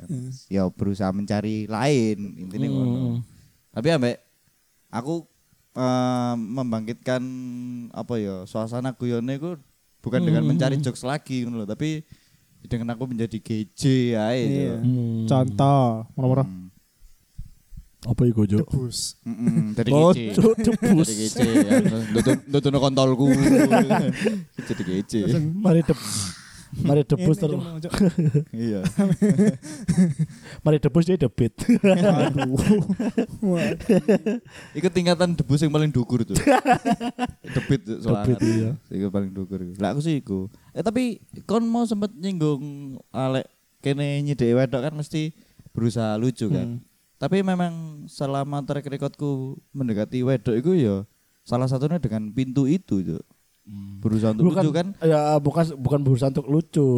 Ya 0.49 0.67
berusaha 0.67 1.13
mencari 1.13 1.67
lain, 1.67 2.17
intinya 2.41 2.67
ngono. 2.67 2.97
Hmm. 2.97 3.17
Tapi 3.71 3.89
ambek 3.89 4.17
aku 4.89 5.29
eh, 5.73 6.35
membangkitkan 6.37 7.23
apa 7.91 8.15
ya 8.17 8.45
suasana 8.45 8.93
guyone 8.93 9.37
ku 9.37 9.57
bukan 10.01 10.21
dengan 10.21 10.43
Hmm. 10.43 10.51
mencari 10.53 10.77
jokes 10.77 11.03
lagi 11.03 11.45
loh, 11.45 11.65
tapi 11.65 12.03
dengan 12.63 12.95
aku 12.95 13.07
menjadi 13.07 13.39
GJ 13.39 13.83
ae. 14.15 14.41
Iya. 14.41 14.47
Jo. 14.47 14.75
Hmm. 14.79 15.27
Contoh, 15.27 15.87
murah-murah. 16.15 16.47
Hmm. 16.47 16.69
Apa 18.03 18.27
iku, 18.27 18.43
Jo? 18.45 18.67
Debus. 18.67 19.15
Mm-mm, 19.23 19.71
dari 19.79 19.91
Oh, 19.91 20.11
GJ. 20.11 20.35
Jo, 20.35 20.51
debus. 20.59 21.07
Dari 21.07 21.15
GJ. 21.23 21.39
ya. 21.39 21.79
Nutun- 22.51 22.75
kontolku. 22.77 23.31
Jadi 24.67 24.83
GJ. 24.83 25.13
Mari 25.55 25.87
deb 25.87 25.99
Mari 26.81 27.05
debus 27.05 27.37
terus. 27.37 27.61
Iya. 28.53 28.81
Mari 30.65 30.81
debus 30.81 31.05
dia 31.05 31.21
debit. 31.21 31.53
Aduh. 31.85 32.57
Iku 34.79 34.89
tingkatan 34.89 35.37
debus 35.37 35.61
yang 35.61 35.69
paling 35.69 35.93
dukur 35.93 36.25
tuh. 36.25 36.33
Debit 37.45 37.85
tuh 37.85 37.99
soalnya. 38.01 38.33
Debit, 38.33 38.41
iya. 38.49 38.71
Iku 38.89 39.13
paling 39.13 39.37
dukur. 39.37 39.61
Lah 39.77 39.93
aku 39.93 40.01
sih 40.01 40.25
iku. 40.25 40.49
Eh 40.73 40.81
tapi 40.81 41.21
kon 41.45 41.69
mau 41.69 41.85
sempet 41.85 42.17
nyinggung 42.17 42.97
Alek 43.13 43.45
kene 43.85 44.25
nyedek 44.25 44.57
wedok 44.57 44.89
kan 44.89 44.95
mesti 44.97 45.37
berusaha 45.77 46.17
lucu 46.17 46.49
kan. 46.49 46.81
Hmm. 46.81 46.85
Tapi 47.21 47.45
memang 47.45 48.09
selama 48.09 48.65
track 48.65 48.89
recordku 48.89 49.61
mendekati 49.77 50.25
wedok 50.25 50.57
itu 50.57 50.89
ya 50.89 51.05
salah 51.43 51.67
satunya 51.67 51.99
dengan 51.99 52.31
pintu 52.31 52.71
itu 52.71 53.03
tuh. 53.63 54.01
Berusaha 54.01 54.31
untuk 54.33 54.45
bukan 54.49 54.63
lucu 54.63 54.71
kan. 54.73 54.87
Ya 55.01 55.21
bukan 55.39 55.65
bukan 55.79 56.01
berusaha 56.03 56.29
untuk 56.29 56.47
lucu. 56.47 56.89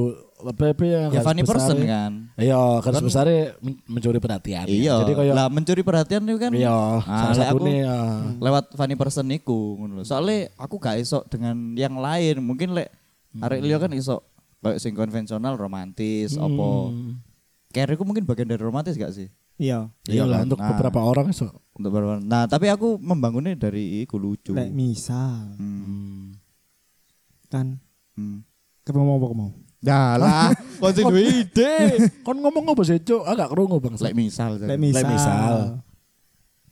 Lebih 0.40 0.76
yang 0.82 1.08
Ya 1.08 1.20
garis 1.20 1.24
funny 1.24 1.42
person 1.42 1.76
kan. 1.80 2.12
Iya, 2.36 2.60
garis 2.80 2.94
Kan- 2.94 3.06
besarnya 3.06 3.40
men- 3.58 3.80
mencuri 3.86 4.18
perhatian. 4.18 4.64
Iya. 4.66 4.94
Jadi 5.00 5.12
kayak 5.14 5.32
lah 5.32 5.46
mencuri 5.48 5.80
perhatian 5.80 6.22
itu 6.22 6.36
kan. 6.36 6.52
iya, 6.52 6.72
Ah, 7.00 7.32
salah 7.32 7.48
aku- 7.48 7.64
nih 7.64 7.80
ya. 7.80 7.96
lewat 8.38 8.64
funny 8.72 8.92
person 8.92 9.24
niku 9.24 9.76
ngono 9.78 9.92
lho. 9.96 10.04
Soale 10.04 10.52
aku 10.54 10.76
gak 10.76 10.98
iso 10.98 11.24
dengan 11.26 11.72
yang 11.74 11.96
lain. 11.96 12.40
Mungkin 12.40 12.72
lek 12.72 12.92
arek 13.34 13.60
liya 13.60 13.76
kan 13.78 13.92
iso 13.92 14.20
kayak 14.60 14.78
sing 14.78 14.92
konvensional 14.92 15.56
romantis 15.56 16.36
apa. 16.36 16.68
Hmm. 16.88 17.20
Care 17.68 17.92
iku 17.92 18.04
mungkin 18.04 18.22
bagian 18.22 18.46
dari 18.46 18.60
romantis 18.60 18.94
gak 18.94 19.12
sih? 19.12 19.28
Iya. 19.54 19.88
Iya 20.04 20.24
lah 20.24 20.42
kan? 20.42 20.46
untuk 20.46 20.58
Nah, 20.58 20.68
beberapa 20.70 21.00
orang 21.00 21.30
so. 21.30 21.48
untuk 21.72 21.88
beberapa. 21.90 22.18
Nah, 22.18 22.44
tapi 22.44 22.66
aku 22.66 22.96
membangunnya 22.96 23.54
dari 23.54 24.02
iku 24.02 24.14
lucu. 24.14 24.52
Lek 24.52 24.68
misal 24.70 25.56
Hmm. 25.56 26.36
Kan 27.54 27.78
Hmm. 28.18 28.42
mau 28.90 29.14
apa 29.16 29.26
mau? 29.30 29.50
Ya 29.78 30.16
lah, 30.16 30.50
kon 30.80 30.90
sing 30.90 31.04
duwe 31.04 31.44
ide. 31.44 31.74
Kon 32.24 32.40
ngomong 32.40 32.72
apa 32.72 32.82
sih, 32.82 32.96
Cuk? 32.98 33.20
Agak 33.22 33.52
krungu 33.52 33.78
Bang. 33.78 33.94
Lek 34.00 34.16
misal. 34.16 34.56
Lek 34.56 34.74
Lek 34.74 34.80
misal. 34.80 35.06
misal. 35.06 35.56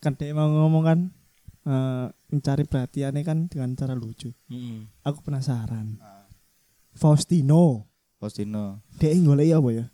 Kan 0.01 0.16
dia 0.16 0.33
mau 0.33 0.49
ngomong 0.49 0.83
kan 0.83 0.99
eh, 1.62 2.07
mencari 2.29 2.64
perhatiannya 2.64 3.23
kan 3.23 3.38
dengan 3.47 3.77
cara 3.77 3.92
lucu. 3.92 4.33
Hmm. 4.49 4.88
Aku 5.05 5.21
penasaran. 5.21 6.01
Faustino, 6.92 7.88
Postino. 8.16 8.85
dia 8.97 9.16
golek 9.16 9.49
apa 9.51 9.68
ya? 9.73 9.85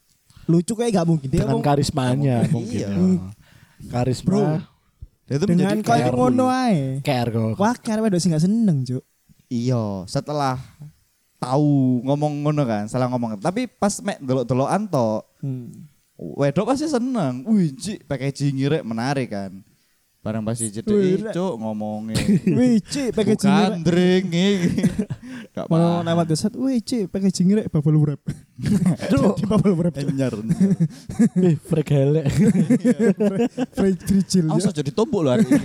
Lucu 0.48 0.72
kayak 0.74 0.96
gak 0.96 1.06
mungkin 1.06 1.28
dia 1.28 1.44
Dengan 1.44 1.60
karismanya 1.60 2.36
Iya. 2.42 2.50
mungkin. 2.50 2.80
ya. 2.80 2.88
Karisma. 3.88 4.26
Bro. 4.26 4.42
Dia 5.28 5.36
itu 5.36 5.44
dengan 5.44 5.76
menjadi 5.76 5.80
kaya 5.84 6.06
care. 6.08 6.16
ngono 6.16 6.44
ae. 6.48 6.80
care 7.04 7.28
kok. 7.30 7.54
Wah, 7.60 7.76
karena 7.76 8.00
wedok 8.02 8.18
sing 8.18 8.32
gak 8.32 8.42
seneng, 8.42 8.82
Cuk. 8.82 9.04
Iya, 9.48 10.04
setelah 10.04 10.60
tahu 11.38 12.04
ngomong 12.04 12.44
ngono 12.44 12.62
kan, 12.62 12.84
salah 12.84 13.08
ngomong. 13.08 13.40
Tapi 13.40 13.64
pas 13.64 13.96
mek 13.98 14.20
delok-delokan 14.20 14.84
tok, 14.86 15.24
Hmm. 15.38 15.88
wedok 16.18 16.68
pasti 16.68 16.84
seneng. 16.84 17.46
Wih, 17.46 17.72
Cik, 17.72 18.04
packaging 18.04 18.58
rek 18.68 18.82
menarik 18.82 19.30
kan. 19.30 19.52
Barang 20.18 20.42
pasti 20.42 20.68
Wih, 20.84 21.14
Rek. 21.22 21.32
cuk 21.32 21.54
ngomongnya. 21.56 22.18
Wih, 22.58 22.82
Cik, 22.82 23.14
pakai 23.14 23.38
Bukan 23.38 23.46
jingir. 23.46 23.70
drink 23.86 24.24
iki. 24.28 24.82
Gak 25.56 25.70
Mau 25.70 26.02
lewat 26.02 26.26
desat, 26.28 26.52
wih, 26.52 26.82
Cik, 26.82 27.08
pakai 27.08 27.30
jingir 27.30 27.62
bubble 27.70 27.96
wrap. 27.96 28.20
Di 29.38 29.44
bubble 29.46 29.78
wrap. 29.78 29.94
Cuk. 29.94 30.10
Anyar. 30.10 30.34
Ih, 31.38 31.56
freak 31.56 31.88
hele. 31.88 32.26
Free 33.72 33.94
free 33.96 34.24
chill 34.26 34.50
Aku 34.50 34.74
jadi 34.74 34.90
tombok 34.90 35.22
loh 35.22 35.32
hari 35.32 35.46
ini. 35.46 35.56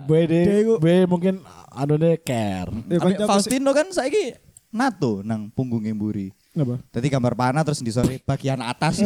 Gue 0.00 0.20
deh, 0.24 0.42
iku- 0.60 0.78
gue 0.78 0.96
mungkin 1.04 1.34
anu 1.68 1.94
nih 1.94 2.18
care. 2.18 2.70
Ya, 2.86 2.98
Faustino 3.24 3.70
kan 3.70 3.90
saiki 3.90 4.34
nato 4.70 5.20
nang 5.20 5.48
punggungnya 5.48 5.90
mburi. 5.90 6.30
Apa? 6.52 6.78
Tadi 6.88 7.06
gambar 7.08 7.34
panah 7.34 7.62
terus 7.62 7.78
di 7.78 7.90
sore 7.90 8.18
bagian 8.20 8.58
atas. 8.58 9.02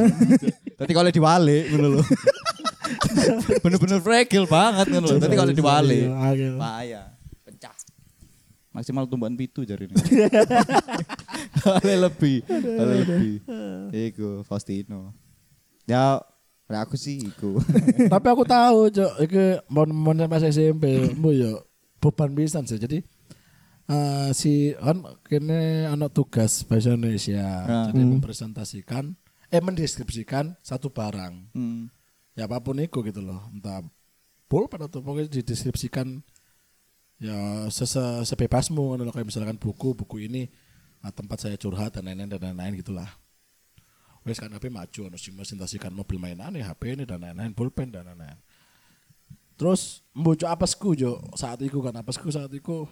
Tadi 0.74 0.92
kalau 0.92 1.09
diwalik 1.09 1.68
ngono 1.68 1.88
lho. 1.90 2.02
Bener-bener 3.62 4.00
fragile 4.00 4.44
banget 4.44 4.87
ngono 4.88 5.07
lho. 5.07 5.18
Tadi 5.18 5.35
kalau 5.35 5.52
diwalik. 5.52 6.04
Iya, 6.04 6.12
agil. 6.22 6.52
Bahaya. 6.57 7.02
Pecah. 7.42 7.74
Maksimal 8.70 9.04
tumbuhan 9.04 9.33
pitu 9.33 9.64
jari 9.64 9.88
ini. 9.88 9.96
Ale 11.81 11.94
lebih. 11.98 12.44
Ale 12.48 12.92
lebih. 13.02 13.35
Iku 13.90 14.44
Faustino. 14.44 15.12
Ya, 15.85 16.20
nek 16.68 16.85
aku 16.85 16.94
sih 17.00 17.24
iku. 17.24 17.57
Tapi 18.12 18.26
aku 18.28 18.44
tahu, 18.44 18.92
Cok, 18.92 19.12
iki 19.24 19.44
mon 19.72 19.88
mon 19.88 20.18
pas 20.28 20.44
SMP, 20.44 20.85
mbo 21.18 21.33
yo 21.33 21.64
beban 21.98 22.37
pisan 22.37 22.68
sih. 22.68 22.76
Jadi 22.76 23.00
eh, 23.88 24.28
si 24.37 24.76
kan 24.76 25.00
kene 25.24 25.88
anak 25.88 26.12
tugas 26.12 26.62
bahasa 26.68 26.92
Indonesia. 26.92 27.42
Ah. 27.64 27.85
Jadi 27.88 28.04
Hmm. 28.04 28.20
mempresentasikan 28.20 29.04
eh 29.48 29.64
mendeskripsikan 29.64 30.61
satu 30.61 30.92
barang. 30.92 31.57
Hmm. 31.57 31.88
Ya 32.37 32.44
apa 32.44 32.61
pun 32.61 32.76
itu 32.78 33.00
gitu 33.00 33.24
loh. 33.24 33.40
Entah 33.48 33.81
pulpen 34.46 34.85
atau 34.85 35.00
pokoknya 35.00 35.40
dideskripsikan 35.40 36.20
ya 37.18 37.66
sese 37.72 38.22
sebebasmu 38.28 38.94
loh. 39.00 39.11
kayak 39.11 39.26
misalkan 39.26 39.57
buku, 39.57 39.96
buku 39.96 40.28
ini 40.28 40.52
ah, 41.00 41.11
tempat 41.11 41.48
saya 41.48 41.57
curhat 41.57 41.96
dan 41.96 42.07
lain-lain 42.12 42.28
dan 42.28 42.40
lain-lain 42.52 42.76
gitulah. 42.78 43.09
Wes 44.28 44.36
kan 44.36 44.52
HP 44.52 44.68
maju 44.68 45.00
harus 45.08 45.24
presentasikan 45.24 45.88
mobil 45.88 46.20
mainan 46.20 46.52
ya 46.52 46.68
HP 46.68 46.92
ini 46.92 47.08
dan 47.08 47.24
lain-lain 47.24 47.56
pulpen 47.56 47.88
dan 47.88 48.04
lain-lain. 48.04 48.36
Terus 49.56 50.04
mbojo 50.12 50.44
apesku 50.46 50.92
jo 50.92 51.18
saat 51.32 51.58
itu 51.64 51.80
kan 51.80 51.96
apesku 51.96 52.28
saat 52.28 52.52
itu 52.52 52.84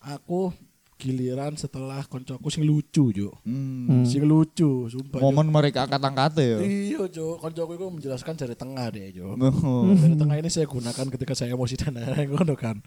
aku 0.00 0.54
giliran 0.96 1.52
setelah 1.60 2.00
koncoku 2.08 2.48
sing 2.48 2.64
lucu 2.64 3.12
jo. 3.12 3.36
Hmm. 3.44 4.06
Sing 4.08 4.24
lucu 4.24 4.88
sumpah. 4.88 5.20
Jo. 5.20 5.24
Momen 5.28 5.52
mereka 5.52 5.84
angkat-angkat 5.84 6.40
ya. 6.40 6.56
Iya 6.62 7.02
jo, 7.12 7.36
koncoku 7.36 7.76
itu 7.76 7.86
menjelaskan 7.90 8.34
dari 8.38 8.56
tengah 8.56 8.88
deh 8.88 9.12
jo. 9.12 9.36
Oh. 9.36 9.92
Dari 9.92 10.16
tengah 10.16 10.36
ini 10.40 10.48
saya 10.48 10.64
gunakan 10.64 11.06
ketika 11.12 11.36
saya 11.36 11.52
emosi 11.52 11.74
dan 11.76 12.00
lain-lain 12.00 12.56
kan. 12.56 12.80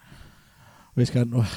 Wes 0.97 1.13
kan 1.13 1.29
wah 1.29 1.51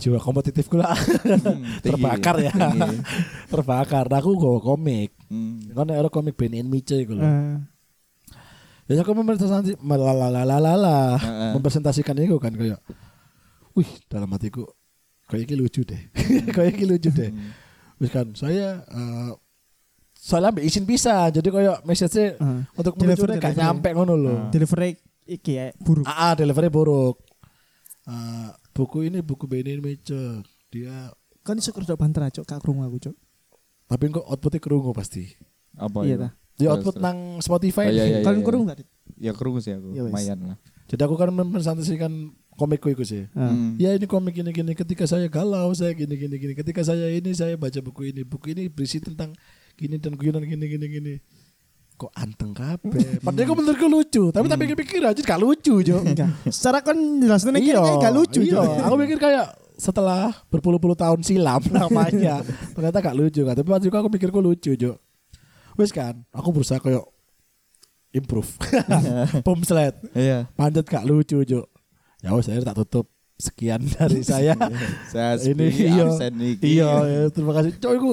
jiwa 0.00 0.16
kompetitifku 0.16 0.80
lah 0.80 0.96
tinggi, 0.96 1.84
terbakar 1.84 2.40
ya. 2.40 2.52
Tinggi. 2.56 3.04
terbakar. 3.52 4.08
Nah, 4.08 4.18
aku 4.18 4.32
gue 4.34 4.56
komik. 4.64 5.10
Hmm. 5.28 5.70
kan 5.76 5.86
ada 5.92 6.08
komik 6.08 6.34
Ben 6.34 6.56
and 6.56 6.72
Mice 6.72 6.96
loh 7.06 7.22
Eh, 8.90 8.98
ya 8.98 9.06
aku 9.06 9.14
mempresentasi 9.14 9.78
malalalala 9.78 11.14
Heeh. 11.22 11.50
mempresentasikan 11.54 12.18
itu 12.18 12.34
kan 12.42 12.50
kayak 12.50 12.82
wih 13.78 13.86
dalam 14.10 14.26
hatiku 14.34 14.66
kayak 15.30 15.46
ini 15.46 15.54
lucu 15.62 15.86
deh. 15.86 16.10
Kayak 16.58 16.74
ini 16.74 16.84
lucu 16.90 17.06
deh. 17.14 17.30
Wis 18.02 18.10
kan 18.10 18.34
saya 18.34 18.82
eh 18.82 19.30
soalnya 20.18 20.58
ambil 20.58 20.66
izin 20.66 20.82
bisa. 20.82 21.30
Jadi 21.30 21.54
kayak 21.54 21.86
message 21.86 22.34
eh. 22.34 22.34
untuk 22.74 22.98
melucu 22.98 23.30
gak 23.30 23.54
nyampe 23.54 23.94
ngono 23.94 24.18
loh 24.18 24.38
Delivery 24.50 24.98
iki 25.30 25.54
ya 25.54 25.70
buruk. 25.78 26.02
ah, 26.10 26.14
ah 26.26 26.32
delivery 26.34 26.66
buruk. 26.66 27.22
Eh, 28.10 28.50
buku 28.72 29.04
ini 29.04 29.18
buku 29.20 29.44
Benin 29.44 29.78
Meja 29.78 30.40
dia 30.68 31.10
Kan 31.40 31.56
iso 31.56 31.70
kerja 31.70 31.94
banter 31.94 32.28
cuk 32.30 32.44
kak 32.44 32.60
krungu 32.60 32.82
aku 32.82 32.98
cuk. 33.00 33.16
tapi 33.84 34.06
kok 34.08 34.22
outputnya 34.22 34.58
kerungu 34.58 34.92
pasti 34.92 35.26
Apa 35.74 36.04
Iya 36.04 36.16
ta. 36.16 36.28
dia 36.54 36.68
Terus, 36.68 36.72
output 36.76 36.94
terus. 36.94 37.02
nang 37.02 37.18
Spotify 37.38 37.86
Oh, 37.86 37.90
iya, 37.90 38.02
nih. 38.02 38.10
iya, 38.12 38.18
Kan 38.20 38.34
iya. 38.34 38.44
krungu 38.44 38.64
enggak? 38.64 38.78
Ya 39.16 39.32
kerungu 39.32 39.58
sih 39.58 39.72
aku. 39.72 39.88
Ya. 39.92 40.02
Lumayan 40.02 40.38
lah. 40.44 40.56
jadi 40.86 41.02
aku 41.02 41.14
kan 41.14 41.30
mempresentasikan 41.30 42.12
komikku 42.52 42.88
itu 42.88 43.02
sih 43.02 43.24
Hmm. 43.32 43.74
Ya 43.76 43.90
ini 43.90 44.04
komik 44.04 44.36
ini 44.36 44.50
gini 44.50 44.72
ketika 44.74 45.04
saya 45.04 45.26
galau 45.26 45.72
saya 45.72 45.90
gini 45.92 46.12
gini 46.12 46.36
gini 46.36 46.52
ketika 46.52 46.82
saya 46.82 47.08
ini 47.08 47.32
saya 47.32 47.54
baca 47.54 47.80
buku 47.80 48.10
ini 48.10 48.22
buku 48.22 48.52
ini 48.52 48.68
berisi 48.68 48.98
tentang 48.98 49.32
gini 49.74 49.96
dan 49.96 50.12
guyonan 50.12 50.42
gini 50.42 50.66
gini 50.68 50.86
gini 50.86 51.14
kok 52.00 52.12
anteng 52.16 52.56
kabeh? 52.56 53.20
Padahal 53.20 53.44
aku 53.44 53.54
menurutku 53.60 53.86
lucu. 53.86 54.22
Tapi 54.32 54.48
tak 54.48 54.56
pikir-pikir 54.56 55.04
aja 55.04 55.20
gak 55.20 55.36
lucu 55.36 55.84
jo. 55.84 56.00
Secara 56.48 56.80
kan 56.80 56.96
jelasnya 56.96 57.52
nih 57.52 57.76
kayak 57.76 58.00
gak 58.00 58.14
lucu 58.16 58.40
iya. 58.40 58.56
Cuk. 58.56 58.72
aku 58.80 58.94
pikir 59.04 59.18
kayak 59.20 59.46
setelah 59.76 60.32
berpuluh-puluh 60.48 60.96
tahun 60.96 61.20
silam 61.20 61.60
namanya. 61.76 62.40
Ternyata 62.72 63.04
gak 63.04 63.16
lucu 63.16 63.44
kan 63.44 63.52
tapi 63.52 63.68
waktu 63.68 63.92
itu 63.92 63.96
aku 63.96 64.08
pikirku 64.08 64.40
lucu 64.40 64.72
jo 64.74 64.96
wes 65.76 65.92
kan 65.92 66.24
aku 66.32 66.48
berusaha 66.50 66.80
kayak 66.80 67.04
improve. 68.10 68.48
Pom 69.46 69.60
slide 69.60 70.00
Iya. 70.16 70.48
panjat 70.56 70.88
gak 70.88 71.04
lucu 71.04 71.44
jo 71.44 71.68
ya 72.20 72.32
wes 72.32 72.48
akhirnya 72.48 72.72
tak 72.72 72.80
tutup. 72.84 73.06
Sekian 73.40 73.80
dari 73.80 74.20
saya. 74.30 74.52
Saya 75.08 75.40
ini 75.48 75.72
iya. 75.72 76.04
iya 76.60 76.90
ya, 77.08 77.20
terima 77.32 77.56
kasih. 77.56 77.72
Cok 77.80 77.92
iku 77.96 78.10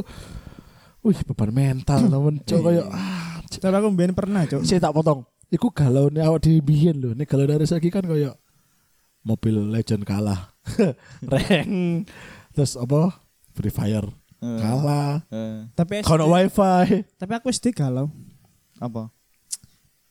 wih 1.03 1.19
beban 1.23 1.51
mental 1.51 2.07
temen 2.07 2.35
cok 2.43 2.59
kayak 2.63 2.87
ah 2.91 3.26
Cara 3.57 3.77
aku 3.77 3.89
mbien 3.89 4.13
pernah 4.13 4.43
cuk. 4.43 4.61
saya 4.63 4.79
tak 4.79 4.93
potong. 4.93 5.25
Iku 5.47 5.71
galau 5.71 6.11
nih 6.11 6.21
awak 6.21 6.43
di 6.43 6.59
biyen 6.59 6.97
lho. 6.97 7.09
Ini 7.15 7.23
galau 7.23 7.47
dari 7.47 7.63
segi 7.63 7.87
kan 7.87 8.03
kayak 8.03 8.35
mobil 9.23 9.67
legend 9.67 10.03
kalah. 10.03 10.51
Rank 11.31 12.05
terus 12.51 12.75
apa? 12.75 13.15
Free 13.55 13.71
fire. 13.71 14.07
Eh, 14.37 14.57
kalah. 14.59 15.23
Eh, 15.31 15.65
Tapi 15.73 16.03
kono 16.03 16.29
wifi. 16.29 17.01
Tapi 17.15 17.31
aku 17.33 17.49
SD 17.49 17.73
galau. 17.73 18.11
Apa? 18.77 19.09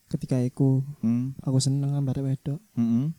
ketika 0.07 0.39
aku 0.39 0.87
Hmm. 1.03 1.35
aku 1.43 1.59
seneng 1.59 1.91
gambar 1.91 2.23
wedok. 2.23 2.63
Hmm. 2.79 3.11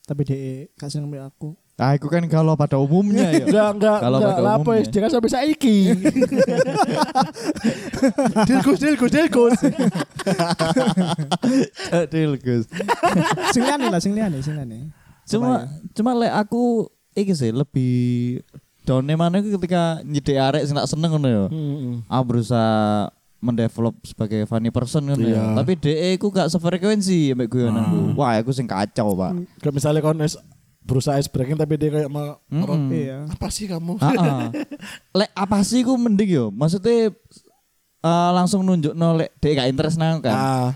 tapi 0.00 0.22
dia 0.22 0.66
gak 0.74 0.90
seneng 0.90 1.10
aku 1.18 1.54
Ah, 1.80 1.96
aku 1.96 2.12
kan 2.12 2.20
kalau 2.28 2.52
pada 2.60 2.76
umumnya 2.76 3.32
ya. 3.32 3.48
Enggak, 3.48 3.68
enggak, 3.80 3.98
Kalau 4.04 4.18
pada 4.20 4.50
apa 4.52 4.60
umumnya. 4.60 4.84
SD 4.84 4.94
kan 5.00 5.08
sampai 5.08 5.30
saiki. 5.32 5.76
dilgus, 8.48 8.78
dilgus, 8.84 9.08
dilgus. 9.08 9.56
Adil, 11.88 12.36
Gus. 12.36 12.68
Sing 13.56 13.64
liyane 13.64 13.88
lah, 13.88 13.96
sing 13.96 14.12
liyane, 14.12 14.44
sing 14.44 14.60
liyane. 14.60 14.92
Cuma 15.24 15.72
cuma 15.96 16.12
lek 16.20 16.36
aku 16.36 16.84
iki 17.16 17.32
sih 17.32 17.48
lebih 17.48 18.44
downe 18.84 19.16
mana 19.16 19.40
iku 19.40 19.56
ketika 19.56 20.04
nyedek 20.04 20.36
arek 20.36 20.68
sing 20.68 20.76
tak 20.76 20.84
seneng 20.84 21.16
ngono 21.16 21.28
ya. 21.32 21.44
Hmm. 21.48 22.04
Aku 22.12 22.22
berusaha 22.28 23.08
mendevelop 23.40 23.96
sebagai 24.04 24.44
funny 24.44 24.68
person 24.68 25.08
ngono 25.08 25.24
ya. 25.24 25.32
Iya. 25.32 25.44
Tapi 25.56 25.80
DE 25.80 26.20
ku 26.20 26.28
gak 26.28 26.52
sefrekuensi 26.52 27.32
ambek 27.32 27.48
guyonanku. 27.48 28.20
Wah, 28.20 28.36
aku 28.36 28.52
sing 28.52 28.68
kacau, 28.68 29.16
Pak. 29.16 29.48
Kayak 29.64 29.80
misalnya 29.80 30.04
kon 30.04 30.20
berusaha 30.90 31.22
ice 31.22 31.30
breaking 31.30 31.54
tapi 31.54 31.78
dia 31.78 31.90
kayak 31.94 32.10
mau 32.10 32.42
Mm-mm. 32.50 32.90
Iya. 32.90 33.18
apa 33.38 33.46
sih 33.46 33.70
kamu? 33.70 34.02
Heeh. 34.02 34.40
Lek 35.14 35.30
apa 35.38 35.62
sih 35.62 35.86
ku 35.86 35.94
mending 35.94 36.30
yo. 36.34 36.46
Maksudnya 36.50 37.14
eh, 38.02 38.30
langsung 38.34 38.66
nunjuk 38.66 38.98
no 38.98 39.14
lek 39.14 39.38
DE 39.38 39.54
gak 39.54 39.70
interest 39.70 40.02
nang 40.02 40.18
kan. 40.18 40.34
Ah, 40.34 40.70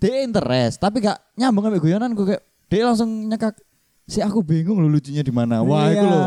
DE 0.00 0.24
interest 0.24 0.80
tapi 0.80 1.04
gak 1.04 1.20
nyambung 1.36 1.68
ambek 1.68 1.84
guyonanku 1.84 2.24
kayak 2.24 2.42
DE 2.72 2.80
langsung 2.80 3.28
nyekak 3.28 3.60
si 4.08 4.18
aku 4.18 4.40
bingung 4.40 4.80
lu 4.80 4.88
lucunya 4.88 5.20
di 5.20 5.28
mana. 5.28 5.60
Wah, 5.60 5.84
Iya. 5.84 5.92
iku 5.92 6.06
lho. 6.06 6.20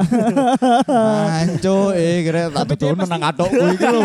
Anco 0.85 1.77
eh 1.91 2.21
kira 2.21 2.41
tak 2.47 2.63
dodono 2.71 3.03
nang 3.03 3.21
atokku 3.23 3.63
iki 3.73 3.87
lho. 3.87 4.01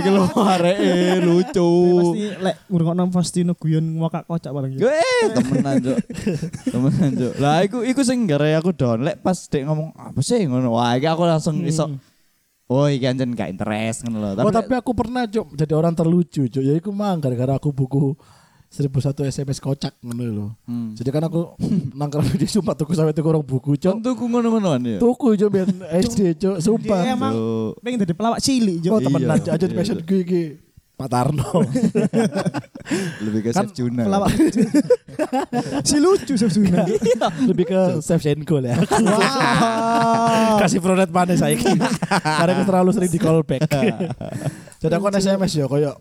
Iki 0.00 0.10
lho 0.10 0.24
areke 0.34 0.92
lucu. 1.20 1.68
Pasti 2.00 2.24
lek 2.40 2.56
ngrungokno 2.66 3.02
Faustino 3.10 3.52
guyon 3.54 3.84
ngakak 3.94 4.24
kocak 4.24 4.50
paling. 4.50 4.70
gitu. 4.72 4.88
Eh, 4.88 5.24
temenan, 5.30 5.74
Cuk. 5.78 5.98
temenan, 6.64 7.10
Cuk. 7.12 7.32
Lah 7.36 7.58
iku 7.60 7.78
iku 7.82 8.00
sing 8.00 8.24
gara 8.24 8.56
aku 8.56 8.72
down. 8.72 9.02
Lek 9.02 9.20
pas 9.20 9.36
dek 9.38 9.62
ngomong 9.62 9.92
apa 9.92 10.20
sih 10.20 10.40
ngono. 10.42 10.72
Wah, 10.72 10.96
iki 10.96 11.04
aku 11.04 11.22
langsung 11.22 11.60
iso 11.62 11.86
Oh, 12.70 12.86
iki 12.86 13.02
anjen 13.02 13.34
gak 13.34 13.50
interest 13.50 14.06
ngono 14.06 14.30
lho. 14.30 14.40
oh 14.40 14.48
tapi 14.48 14.72
aku 14.72 14.94
pernah 14.94 15.26
cok 15.26 15.58
jadi 15.58 15.74
orang 15.74 15.92
terlucu 15.92 16.46
cok. 16.46 16.62
Ya 16.62 16.72
iku 16.72 16.88
mang 16.88 17.18
gara-gara 17.18 17.58
aku 17.58 17.68
buku 17.68 18.14
1001 18.70 19.34
SMS 19.34 19.58
kocak 19.58 19.98
ngono 19.98 20.22
lho. 20.30 20.46
Hmm. 20.62 20.94
Jadi 20.94 21.10
kan 21.10 21.26
aku 21.26 21.58
nangkrong 21.98 22.38
di 22.38 22.46
sumpah 22.46 22.78
tuku 22.78 22.94
sampai 22.94 23.10
tuku 23.10 23.26
orang 23.26 23.42
buku 23.42 23.74
cok. 23.74 23.98
Tentu 23.98 24.14
ku 24.14 24.30
ngono-ngonoan 24.30 24.78
ya. 24.86 24.98
Tuku 25.02 25.34
cok 25.34 25.50
biar 25.50 25.66
SD 26.06 26.38
cok, 26.38 26.56
sumpah. 26.62 27.02
Dia 27.02 27.18
emang 27.18 27.34
pengen 27.82 28.06
jadi 28.06 28.14
pelawak 28.14 28.38
cilik, 28.38 28.78
Oh 28.86 29.02
Jo. 29.02 29.02
temenan 29.02 29.42
Iya, 29.42 29.42
cok 29.42 29.52
aja 29.58 29.66
iya, 29.66 29.74
passion 29.74 29.98
iya. 29.98 30.06
gue 30.06 30.20
iki. 30.22 30.44
Pak 31.00 31.08
Tarno. 31.08 31.64
Lebih 33.24 33.40
ke 33.40 33.50
Kan 33.56 33.72
Chef 33.72 33.72
Juna. 33.72 34.04
Pelawak. 34.04 34.30
si 35.80 35.96
lucu 35.96 36.36
sebenarnya. 36.36 37.00
Lebih 37.48 37.64
ke 37.72 37.80
Shevchenko 38.04 38.60
lah. 38.60 38.76
Wah. 38.84 40.60
Kasih 40.60 40.84
pronet 40.84 41.08
mana 41.08 41.32
saya 41.40 41.56
Karena 41.56 42.52
aku 42.52 42.62
terlalu 42.68 42.90
sering 42.92 43.08
di 43.08 43.16
callback. 43.16 43.64
Jadi 44.76 44.92
aku 44.92 45.04
kan 45.08 45.16
SMS 45.16 45.56
ya 45.56 45.64
kayak 45.64 45.96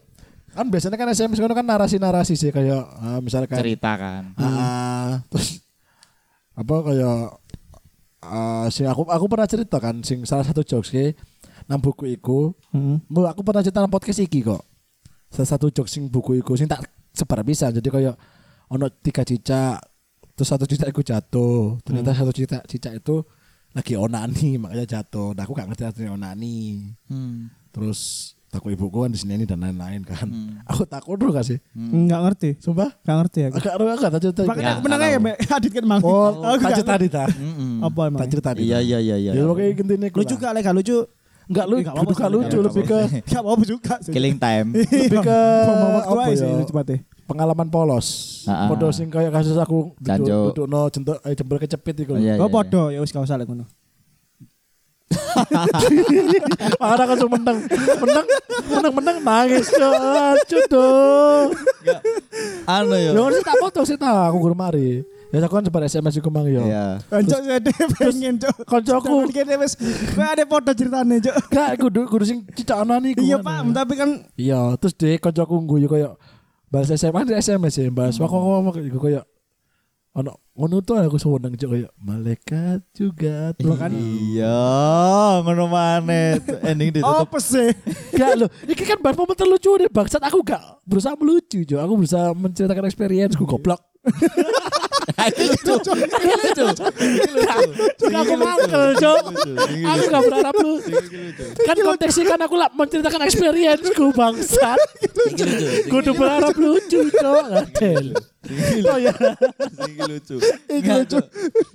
kan 0.53 0.65
biasanya 0.67 0.97
kan 0.97 1.09
SMS 1.11 1.39
kan 1.39 1.65
narasi-narasi 1.65 2.33
sih 2.35 2.49
kayak 2.49 2.83
ah, 2.99 3.19
misalkan 3.21 3.57
Cerita 3.59 3.91
kan. 3.95 4.33
ah, 4.35 5.21
terus 5.29 5.61
apa 6.53 6.75
kayak 6.83 7.19
ah, 8.23 8.65
sing 8.67 8.85
aku 8.89 9.07
aku 9.07 9.25
pernah 9.31 9.47
cerita 9.47 9.77
kan 9.79 10.01
sing 10.03 10.25
salah 10.27 10.43
satu 10.43 10.61
jokes 10.65 10.91
ke 10.91 11.15
nang 11.69 11.77
buku 11.77 12.09
iku 12.17 12.51
Hmm. 12.73 12.97
Aku 13.29 13.45
pernah 13.45 13.61
cerita 13.61 13.81
nang 13.81 13.93
podcast 13.93 14.21
iki 14.21 14.41
kok. 14.41 14.61
Salah 15.29 15.49
satu 15.49 15.69
jokes 15.69 15.93
sing 15.93 16.09
buku 16.09 16.41
iku 16.41 16.57
sing 16.57 16.65
tak 16.65 16.81
sebar 17.13 17.45
bisa. 17.45 17.69
Jadi 17.69 17.85
kayak 17.89 18.17
ono 18.73 18.89
tiga 18.89 19.21
cicak 19.21 19.77
terus 20.33 20.49
satu 20.49 20.65
cicak 20.65 20.89
iku 20.89 21.05
jatuh. 21.05 21.77
Ternyata 21.85 22.17
satu 22.17 22.33
cicak 22.33 22.65
cicak 22.65 22.97
itu 22.97 23.21
lagi 23.73 23.93
onani 23.93 24.57
makanya 24.57 24.97
jatuh. 24.97 25.37
Nah, 25.37 25.45
aku 25.45 25.53
gak 25.53 25.69
ngerti 25.69 25.83
artinya 25.85 26.17
onani. 26.17 26.89
Hmm. 27.05 27.53
Terus 27.69 28.33
takut 28.49 28.69
ibuku 28.69 28.97
kan 28.97 29.07
di 29.07 29.15
sini 29.15 29.33
ini 29.35 29.45
dan 29.45 29.57
lain-lain 29.57 30.01
kan. 30.01 30.25
Hmm. 30.25 30.57
Aku 30.65 30.83
takut 30.83 31.15
dulu 31.15 31.31
gak 31.31 31.45
sih? 31.45 31.57
Enggak 31.71 32.19
ngerti. 32.25 32.49
Sumpah? 32.57 32.89
Enggak 32.99 33.17
ngerti 33.19 33.39
aku. 33.45 33.55
Agak 33.55 33.71
agak 33.71 33.93
agak 33.95 34.09
tak 34.09 34.21
cerita. 34.21 34.41
Makanya 34.43 34.65
Ya, 34.65 34.71
aku 34.71 34.81
menang 34.83 34.99
ya, 35.01 35.19
Mbak. 35.19 35.35
Adit 35.55 35.71
kan 35.71 35.83
mang. 35.85 36.01
Oh, 36.01 36.25
Aku 36.25 36.33
tak 36.33 36.57
nggak 36.59 36.71
cerita 36.75 36.93
ngerti. 36.93 37.05
di 37.05 37.09
ta. 37.11 37.23
Mm-mm. 37.29 37.73
Apa 37.79 38.01
emang? 38.05 38.19
Tak 38.19 38.27
cerita 38.29 38.49
di. 38.51 38.59
Iya 38.63 38.77
iya 38.79 38.97
iya 38.99 39.15
iya. 39.15 39.31
Ya 39.31 39.43
pokoknya 39.45 39.71
gini 39.73 39.93
nih. 39.95 40.09
Lucu 40.11 40.35
gak, 40.35 40.51
Lek? 40.51 40.65
Lucu. 40.67 40.97
Enggak 41.49 41.65
lu, 41.65 41.75
Nggak 41.81 41.93
apa-apa 41.95 42.09
bukan 42.09 42.21
sih, 42.21 42.33
lucu 42.35 42.45
nggak 42.51 42.65
lebih 42.69 42.83
ke 42.85 42.99
Gak 43.29 43.41
apa-apa 43.41 43.63
juga. 43.65 43.93
sih. 43.99 44.11
Killing 44.11 44.37
time. 44.37 44.67
lebih 44.77 45.19
ke 45.19 45.39
apa 46.03 46.21
aja 46.23 46.35
sih 46.35 46.45
ya? 46.45 46.57
lucu 46.57 46.71
banget. 46.71 47.01
pengalaman 47.25 47.67
polos. 47.67 48.07
Ah, 48.45 48.65
ah. 48.65 48.67
Podo 48.69 48.89
sing 48.89 49.05
kayak 49.07 49.29
kasus 49.31 49.53
aku 49.53 49.93
duduk 49.95 50.25
duduk 50.51 50.65
no 50.65 50.89
jentuk 50.89 51.17
eh 51.21 51.33
jempol 51.33 51.57
kecepit 51.57 51.93
iku. 51.99 52.13
Oh, 52.13 52.17
iya, 52.17 52.37
Oh, 52.37 52.45
iya, 52.45 52.49
podo 52.51 52.83
ya 52.89 52.97
wis 52.99 53.09
gak 53.09 53.21
usah 53.21 53.37
lek 53.37 53.45
ngono. 53.45 53.65
Makanya 56.79 57.03
aku 57.03 57.11
langsung 57.15 57.31
menang, 57.31 57.57
menang, 58.01 58.25
menang, 58.69 58.93
menang 58.93 59.17
nangis 59.23 59.67
cok, 59.71 60.63
dong. 60.71 61.47
iya. 61.85 61.97
Anu 62.67 62.95
ya. 62.97 63.11
Lo 63.13 63.29
sih 63.31 63.43
tak 63.43 63.55
foto 63.61 63.79
sih 63.85 63.97
tak 63.97 64.31
aku 64.31 64.37
guru 64.39 64.55
mari. 64.57 65.03
Ya 65.29 65.45
aku 65.45 65.61
kan 65.61 65.65
sebar 65.65 65.85
SMS 65.85 66.17
iku 66.17 66.33
mang 66.33 66.49
yo. 66.49 66.65
Iya. 66.65 66.97
Kancok 67.05 67.39
saya 67.45 67.59
pengen, 68.01 68.41
Cok. 68.41 68.55
Koncoku 68.65 69.29
Kene 69.29 69.61
wis 69.61 69.77
kowe 70.17 70.25
ada 70.25 70.41
foto 70.49 70.73
ceritane, 70.73 71.21
Cok. 71.21 71.35
gak 71.53 71.69
kudu 71.77 72.01
kudu 72.09 72.25
sing 72.25 72.41
cicak 72.57 72.81
anak 72.81 73.13
iku. 73.13 73.21
Iya, 73.21 73.37
kan. 73.37 73.69
Pak, 73.69 73.85
tapi 73.85 73.93
kan 73.93 74.09
Iya, 74.33 74.73
terus 74.81 74.97
deh 74.97 75.21
koncoku 75.21 75.61
guyu 75.69 75.85
koyo 75.85 76.17
bahas 76.69 76.89
SMA 76.93 77.25
di 77.25 77.33
SMS 77.37 77.81
ya, 77.81 77.89
bahas 77.89 78.17
aku 78.17 78.29
ngomong 78.33 78.73
iku 78.81 78.97
koyo 79.01 79.21
ono 80.17 80.41
ngono 80.57 80.83
tuh 80.83 80.99
aku 80.99 81.15
seneng 81.15 81.55
cok 81.55 81.69
koyo 81.71 81.89
malaikat 82.01 82.83
juga 82.91 83.55
tuh 83.55 83.77
kan. 83.79 83.93
Iya, 83.93 85.39
ngono 85.45 85.71
maneh. 85.71 86.41
Ending 86.67 86.99
ditutup. 86.99 87.29
apa 87.29 87.39
sih? 87.39 87.71
Gak 88.17 88.29
lo, 88.35 88.45
ini 88.67 88.73
kan 88.75 88.99
bahas 88.99 89.15
momen 89.15 89.37
terlucu 89.37 89.71
deh 89.79 89.87
bangsat 89.87 90.19
aku 90.19 90.43
gak 90.43 90.59
berusaha 90.83 91.15
melucu 91.15 91.63
jo, 91.63 91.79
aku 91.79 92.03
berusaha 92.03 92.35
menceritakan 92.35 92.85
experience 92.91 93.39
ku 93.39 93.47
goblok. 93.47 93.88
Itu 95.19 95.71
lucu. 95.75 95.91
Itu 96.47 96.61
lucu. 96.63 96.85
Juga 97.99 98.17
aku 98.23 98.35
mangkel 98.39 98.83
jo, 98.97 99.13
aku 99.83 100.03
gak 100.07 100.21
berharap 100.23 100.55
lu. 100.63 100.73
Kan 101.67 101.77
konteksnya 101.83 102.23
kan 102.25 102.39
aku 102.39 102.55
lah 102.55 102.69
menceritakan 102.71 103.21
experience 103.27 103.83
ku 103.93 104.15
bangsat. 104.15 104.79
Kudu 105.91 106.15
berharap 106.15 106.55
lucu 106.55 107.11
jo, 107.11 107.33
ngadel. 107.51 108.15
Oh 108.87 108.97
ya, 108.97 109.11
Iki 109.83 110.01
lucu. 110.07 110.35
Iki 110.71 110.91
lucu. 111.03 111.19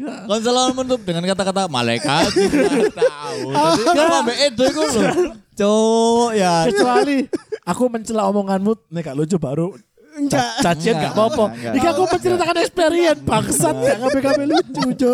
Kon 0.00 0.40
selalu 0.40 0.70
menutup 0.74 1.00
dengan 1.04 1.22
kata-kata 1.28 1.68
malaikat 1.68 2.32
tahu. 2.98 3.38
Tadi 3.52 4.00
kan 4.00 4.14
ambek 4.24 4.36
Edo 4.48 4.64
iku 4.72 4.82
lho. 4.88 5.02
Cuk 5.54 6.28
ya. 6.34 6.66
kecuali 6.66 7.30
aku 7.62 7.86
mencela 7.86 8.26
omonganmu, 8.26 8.90
nih 8.90 9.00
gak 9.06 9.14
lucu 9.14 9.38
baru 9.38 9.70
Enggak. 10.14 10.62
cacian 10.62 10.94
Enggak, 10.94 11.02
gak 11.04 11.12
apa-apa. 11.12 11.44
Ini 11.74 11.86
aku 11.86 12.02
menceritakan 12.06 12.56
experience 12.58 13.20
bangsat 13.20 13.74
gak 13.74 13.96
ngabe-ngabe 13.98 14.44
lucu 14.46 14.84
jo. 14.94 15.12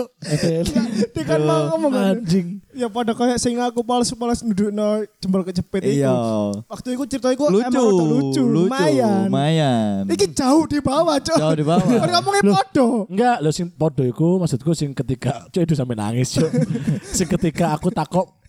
Dia 1.11 1.23
kan 1.25 1.41
mau 1.41 1.73
ngomong. 1.73 1.93
Anjing. 1.93 2.61
Ya 2.71 2.87
pada 2.87 3.13
kayak 3.13 3.37
sing 3.37 3.57
aku 3.57 3.81
polos-polos 3.81 4.41
ndudukno 4.41 5.03
jempol 5.19 5.43
kecepit 5.43 5.83
Iya. 5.83 6.13
iku. 6.13 6.65
Waktu 6.67 6.89
itu 6.95 7.05
cerita 7.09 7.29
iku 7.31 7.49
Lucu. 7.49 7.67
emang 7.67 7.85
lucu, 8.07 8.43
lumayan. 8.43 9.27
Lumayan. 9.27 10.05
Iki 10.07 10.27
jauh 10.33 10.65
di 10.65 10.79
bawah, 10.79 11.17
Cok. 11.19 11.37
Jauh 11.37 11.57
di 11.57 11.65
bawah. 11.65 11.85
Kan 11.99 12.11
ngomongin 12.15 12.43
podo. 12.47 12.87
Enggak, 13.09 13.37
lo 13.41 13.51
sing 13.51 13.69
podo 13.69 14.03
iku 14.03 14.39
maksudku 14.39 14.73
sing 14.73 14.93
ketika 14.93 15.49
cuy 15.51 15.65
itu 15.65 15.75
sampe 15.75 15.93
nangis 15.93 16.31
cuy. 16.31 16.49
sing 17.17 17.27
ketika 17.27 17.75
aku 17.75 17.91
takok 17.91 18.40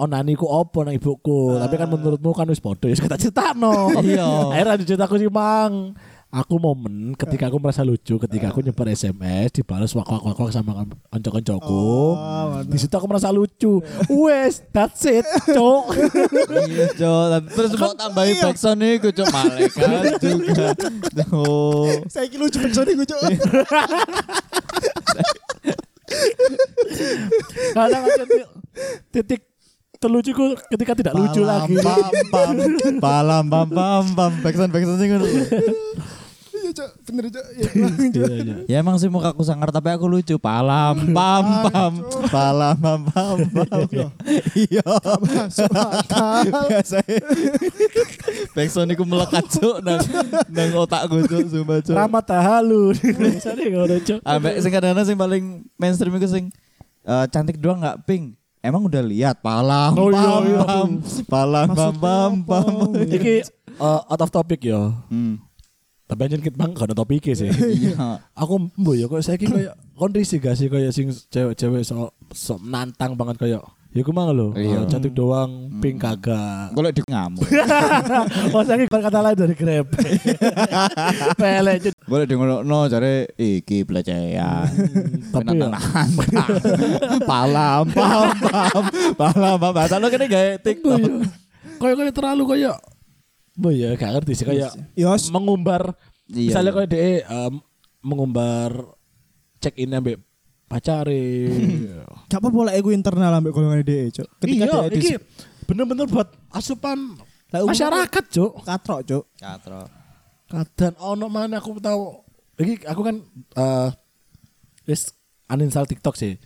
onani 0.00 0.32
ku 0.32 0.48
opo 0.48 0.80
nang 0.80 0.96
ibuku. 0.96 1.60
Tapi 1.60 1.74
kan 1.76 1.88
menurutmu 1.92 2.32
kan 2.32 2.48
wis 2.48 2.62
podo 2.64 2.88
ya 2.88 2.96
kita 2.96 3.20
ceritano. 3.20 3.92
Iya. 4.00 4.56
Akhirnya 4.56 4.80
diceritaku 4.80 5.20
sih 5.20 5.28
mang. 5.28 5.92
Aku 6.30 6.62
momen 6.62 7.18
ketika 7.18 7.50
aku 7.50 7.58
merasa 7.58 7.82
lucu 7.82 8.14
ketika 8.14 8.54
aku 8.54 8.62
nyebar 8.62 8.86
SMS 8.86 9.50
dibalas 9.50 9.90
wak 9.98 10.06
wak 10.06 10.38
wak 10.38 10.54
sama 10.54 10.86
konco-koncoku. 11.10 12.14
Di 12.70 12.78
situ 12.78 12.94
aku 12.94 13.10
merasa 13.10 13.34
lucu. 13.34 13.82
Wes, 14.06 14.62
that's 14.70 15.02
it, 15.10 15.26
cok. 15.50 15.90
Iya, 16.70 16.86
Cok. 16.94 17.50
Terus 17.50 17.74
mau 17.74 17.98
tambahin 17.98 18.38
backsound 18.46 18.78
iku, 18.78 19.10
Cok. 19.10 19.26
Malaikat 19.26 20.22
juga. 20.22 20.70
Tuh. 21.18 22.06
Saya 22.06 22.30
kira 22.30 22.46
lucu 22.46 22.62
backsound 22.62 22.94
iku, 22.94 23.02
Cok. 23.10 23.22
Kadang 27.74 28.02
ada 28.06 28.24
titik 30.00 30.08
terlucuku 30.08 30.56
ketika 30.72 30.92
tidak 30.96 31.12
lucu 31.12 31.44
lagi. 31.44 31.76
Pam 31.84 32.08
pam 32.32 32.56
palam 32.96 33.44
pam 33.44 33.68
pam 33.68 34.04
pam 34.16 34.32
backsound 34.40 34.72
backsound 34.72 34.96
sing 34.96 35.12
ngono. 35.12 35.26
Iya, 36.60 36.70
Cok. 36.76 36.90
Bener, 37.08 37.24
Cok. 37.28 37.46
Iya. 37.56 37.68
Iya, 37.68 38.26
iya. 38.40 38.54
Ya 38.64 38.76
emang 38.80 38.96
sih 38.96 39.12
muka 39.12 39.32
aku 39.32 39.44
sangar 39.44 39.68
tapi 39.68 39.92
aku 39.92 40.08
lucu. 40.08 40.40
Palam 40.40 41.12
pam 41.12 41.46
pam 41.68 41.92
palam 42.32 42.76
pam 42.80 43.00
pam 43.12 43.36
pam. 43.52 44.08
Iya. 44.56 44.84
Biasa. 46.48 46.96
Backsound 48.56 48.96
iku 48.96 49.04
melekat 49.04 49.44
cuk 49.52 49.84
nang 49.84 50.00
nang 50.48 50.68
otakku 50.80 51.28
cuk 51.28 51.44
sumpah 51.52 51.84
cuk. 51.84 51.92
Ramat 51.92 52.24
tahalu. 52.24 52.96
Cok. 54.08 54.20
Ambek 54.24 54.54
sing 54.64 54.72
kadang 54.72 54.96
sing 55.04 55.20
paling 55.20 55.68
mainstream 55.76 56.16
iku 56.16 56.24
sing 56.24 56.48
eh, 57.04 57.24
cantik 57.28 57.60
doang 57.60 57.84
nggak 57.84 58.08
pink. 58.08 58.39
Emang 58.60 58.84
udah 58.84 59.00
lihat 59.00 59.40
palam 59.40 59.96
Oh, 59.96 60.12
iya, 60.12 60.20
pam 60.20 60.44
iya. 60.44 60.60
pam 60.60 60.88
palam 61.24 61.68
pam 61.72 61.94
pam 61.96 62.32
pam. 62.44 62.92
Iki 63.08 63.34
eh, 63.80 64.00
out 64.04 64.20
of 64.20 64.28
topic 64.28 64.60
yo. 64.68 64.92
Hmm. 65.08 65.40
Tapi 66.04 66.26
anjir 66.26 66.42
kita 66.42 66.58
bang 66.58 66.74
gak 66.74 66.90
ada 66.90 66.96
topiknya 66.98 67.34
sih. 67.38 67.48
Iya. 67.80 68.20
Aku 68.36 68.68
mbo 68.76 68.92
ya 68.98 69.06
kok 69.08 69.22
saiki 69.22 69.46
kayak 69.48 69.78
kondisi 69.96 70.36
gak 70.42 70.58
sih 70.58 70.66
kayak 70.68 70.92
sing 70.92 71.08
cewek-cewek 71.08 71.86
so, 71.86 72.10
so 72.34 72.58
nantang 72.60 73.16
banget 73.16 73.38
kayak 73.38 73.62
ya 73.90 74.06
aku 74.06 74.14
mau 74.14 74.30
lho, 74.30 74.54
Iya. 74.54 74.82
eh, 74.82 74.86
cantik 74.86 75.10
doang, 75.10 75.66
pink 75.82 75.98
kagak. 75.98 76.70
Kalau 76.70 76.90
di 76.94 77.02
ngamuk. 77.02 77.42
Oh, 78.54 78.62
saiki 78.62 78.86
kata 78.86 79.18
lain 79.18 79.34
dari 79.34 79.54
Grab. 79.58 79.86
Pele 81.40 81.72
Cuk. 81.82 81.94
Boleh 82.06 82.26
di 82.26 82.34
no 82.38 82.86
cari 82.86 83.26
iki 83.34 83.82
pelecehan. 83.82 84.66
Tapi 85.30 85.58
ya 85.58 85.70
palam 87.30 87.84
pam 87.90 88.30
pam 88.38 88.84
palam 89.18 89.54
pam. 89.58 89.72
Bahasa 89.74 89.98
lo 89.98 90.06
kene 90.06 90.26
gawe 90.26 90.58
TikTok. 90.62 90.98
kayak 91.80 91.94
kayak 91.96 92.14
terlalu 92.14 92.42
kayak 92.56 92.76
Bo 93.58 93.68
ya 93.74 93.92
gak 93.98 94.22
ngerti 94.22 94.32
sih 94.38 94.46
kayak 94.46 94.72
Yos. 94.94 95.28
mengumbar 95.28 95.92
Iya, 96.30 96.54
misalnya 96.54 96.72
iya. 96.72 96.86
dia 96.86 97.02
em, 97.26 97.54
mengumbar 98.06 98.94
check 99.58 99.74
in 99.74 99.90
ambek 99.90 100.22
pacare. 100.70 101.50
Gak 102.30 102.38
apa-apa 102.38 102.70
lah 102.70 102.74
ego 102.78 102.94
internal 102.94 103.34
ambek 103.34 103.50
golongan 103.50 103.82
DE, 103.82 104.14
Cuk. 104.14 104.28
Ketika 104.38 104.64
iya, 104.70 104.78
DE 104.86 104.96
iki 104.96 105.12
bener-bener 105.66 106.06
buat 106.06 106.30
asupan 106.54 107.18
Lah, 107.50 107.66
masyarakat, 107.66 108.24
Cuk. 108.30 108.62
katrok, 108.62 109.00
Cuk. 109.02 109.24
Katro. 109.34 109.82
Kadang 110.46 110.94
ono 111.02 111.26
mana 111.26 111.58
aku 111.58 111.82
tahu. 111.82 112.22
Iki 112.54 112.86
aku 112.86 113.00
kan 113.02 113.16
eh 113.58 113.88
wis 114.86 115.10
uninstall 115.50 115.90
TikTok 115.90 116.14
sih. 116.14 116.38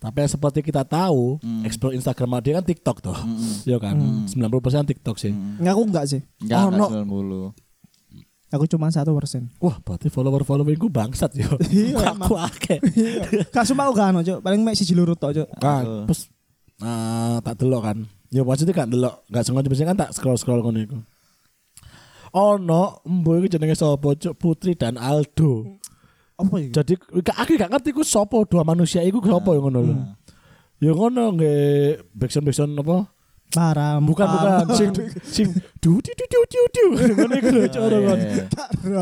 Tapi 0.00 0.24
seperti 0.24 0.64
kita 0.64 0.80
tahu, 0.84 1.36
explore 1.60 1.92
Instagram 1.92 2.40
dia 2.40 2.56
kan 2.56 2.64
TikTok 2.64 3.04
tuh. 3.04 3.16
Iya 3.68 3.76
kan? 3.76 3.96
90% 4.28 4.32
TikTok 4.88 5.16
sih. 5.20 5.28
Ngaku 5.32 5.82
enggak 5.92 6.08
sih? 6.08 6.20
Enggak, 6.40 6.60
Oh, 6.60 6.68
no. 6.72 6.86
enggak 6.88 7.52
90. 7.52 7.69
Aku 8.50 8.66
cuma 8.66 8.90
satu 8.90 9.14
persen. 9.14 9.46
Wah, 9.62 9.78
berarti 9.78 10.10
follower-followerku 10.10 10.90
bangsat 10.90 11.30
yo. 11.38 11.46
Iya, 11.70 12.10
aku 12.12 12.34
akeh. 12.34 12.82
Gak 13.48 13.62
semua 13.62 13.86
aku 13.86 13.94
ono, 13.94 14.20
Cuk. 14.20 14.42
Paling 14.42 14.60
mek 14.60 14.74
siji 14.74 14.90
loro 14.92 15.14
tok, 15.14 15.38
Cuk. 15.38 15.48
Kan, 15.56 16.10
terus 16.10 16.26
tak 17.40 17.54
delok 17.56 17.82
kan. 17.86 17.98
Ya 18.30 18.42
maksudnya 18.42 18.74
kan 18.74 18.90
delok, 18.90 19.22
gak 19.26 19.46
sengaja 19.46 19.70
biasanya 19.70 19.88
kan 19.94 19.98
tak 20.02 20.10
scroll-scroll 20.12 20.62
ngono 20.62 20.78
iku. 20.82 20.98
Ono, 22.30 23.02
mbo 23.02 23.38
iki 23.38 23.54
jenenge 23.54 23.74
sapa, 23.74 24.14
Cuk? 24.14 24.34
Putri 24.34 24.74
dan 24.74 24.98
Aldo. 24.98 25.78
Apa 26.34 26.54
iki? 26.58 26.74
Jadi 26.74 26.94
gak- 27.22 27.38
aku 27.38 27.54
gak 27.54 27.70
ngerti 27.70 27.90
ku 27.90 28.02
sapa 28.02 28.34
dua 28.46 28.62
manusia 28.62 29.02
iku 29.02 29.18
sapa 29.20 29.50
yang 29.54 29.66
ngono 29.66 29.80
lho. 29.82 29.94
Ya 30.80 30.90
ngono 30.90 31.36
nggih 31.36 31.58
backsound 32.14 32.46
backsound 32.46 32.74
apa? 32.82 33.06
Param. 33.50 34.00
Bukan 34.06 34.26
bukan 34.26 34.52
sing 34.72 34.90
sing 35.26 35.48
du 35.82 35.98
du 35.98 36.10
du 36.14 36.24
du 36.26 36.40
du 36.46 36.60
du. 36.70 36.84
Ngono 37.18 37.34
iku 37.34 37.48
lho 37.50 37.66
cara 37.66 37.90
Iya, 37.90 38.06
kan. 38.06 38.18
iya. 38.18 38.44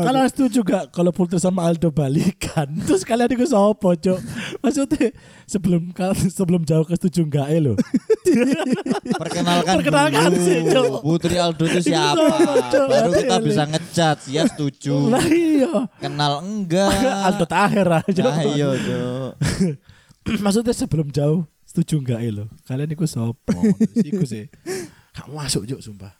Kalian 0.01 0.27
setuju 0.27 0.59
gak 0.61 0.83
kalau 0.89 1.13
Putri 1.13 1.37
sama 1.37 1.69
Aldo 1.69 1.89
balikan? 1.89 2.65
Terus 2.89 3.05
kalian 3.05 3.29
itu 3.29 3.45
sapa, 3.45 3.93
Cok? 3.93 4.19
Maksudnya 4.59 5.13
sebelum 5.45 5.93
sebelum 6.33 6.61
jauh 6.65 6.83
ke 6.83 6.97
setuju 6.97 7.23
enggak 7.23 7.47
lho. 7.61 7.73
Perkenalkan, 9.21 9.73
Perkenalkan 9.79 10.29
dulu. 10.33 10.41
sih, 10.41 10.57
Cok. 10.65 10.91
Putri 11.01 11.35
Aldo 11.37 11.63
itu 11.65 11.79
siapa? 11.85 12.25
Baru 12.89 13.09
kita 13.13 13.35
bisa 13.39 13.63
ngecat. 13.65 14.17
Ya 14.27 14.43
setuju. 14.45 15.09
Lah 15.09 15.25
iya. 15.25 15.85
Kenal 15.97 16.41
enggak? 16.41 16.89
Aldo 17.23 17.45
Tahir 17.45 17.85
aja. 17.85 18.23
Nah, 18.25 18.43
iya. 18.45 18.69
Maksudnya 20.41 20.73
sebelum 20.73 21.09
jauh 21.09 21.45
setuju 21.69 22.01
enggak 22.01 22.19
eh 22.19 22.33
lho. 22.33 22.45
Kalian 22.65 22.89
iku 22.89 23.05
sapa? 23.05 23.53
Iku 24.09 24.25
sih. 24.25 24.49
Gak 25.13 25.27
masuk, 25.29 25.65
Cok, 25.65 25.81
sumpah. 25.81 26.13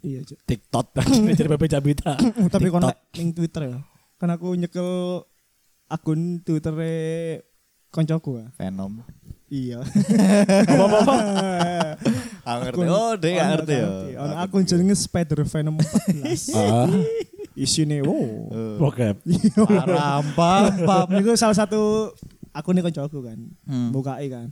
Iya, 0.00 0.22
Cuk. 0.22 0.38
TikTok 0.46 0.86
kan 0.94 1.06
jadi 1.34 1.50
Pepe 1.50 1.66
Cabita. 1.66 2.14
Tapi 2.46 2.68
kon 2.68 2.86
TikTok. 2.86 2.96
ning 3.18 3.28
Twitter 3.32 3.62
ya. 3.66 3.78
Kan 4.14 4.30
aku 4.30 4.54
nyekel 4.54 5.22
akun 5.86 6.38
Twittere 6.40 6.94
koncoku 7.90 8.38
ya. 8.38 8.46
Venom. 8.54 9.02
Iya. 9.48 9.80
Apa-apa? 10.70 11.14
Aku 12.44 12.58
ngerti. 12.62 12.78
Akun- 12.78 12.88
Oh, 12.88 13.12
dia 13.16 13.28
nggak 13.32 13.42
ono 13.42 13.52
ngerti 13.56 13.74
ya. 13.74 13.88
Ono 14.20 14.34
akun 14.36 14.62
jenenge 14.62 14.94
Spider 14.94 15.40
Venom 15.42 15.74
14. 15.74 16.54
Ah, 16.54 16.86
Isine 17.54 18.04
wow. 18.04 18.22
Eh, 18.52 18.76
bokep. 18.78 19.16
Param, 19.58 20.22
pam, 20.36 20.62
pam. 20.84 21.06
Niku 21.10 21.34
salah 21.34 21.56
satu 21.56 22.12
akun 22.58 22.76
koncoku 22.76 23.18
kan. 23.22 23.38
Hmm. 23.64 23.88
Bukai 23.90 24.26
kan. 24.26 24.50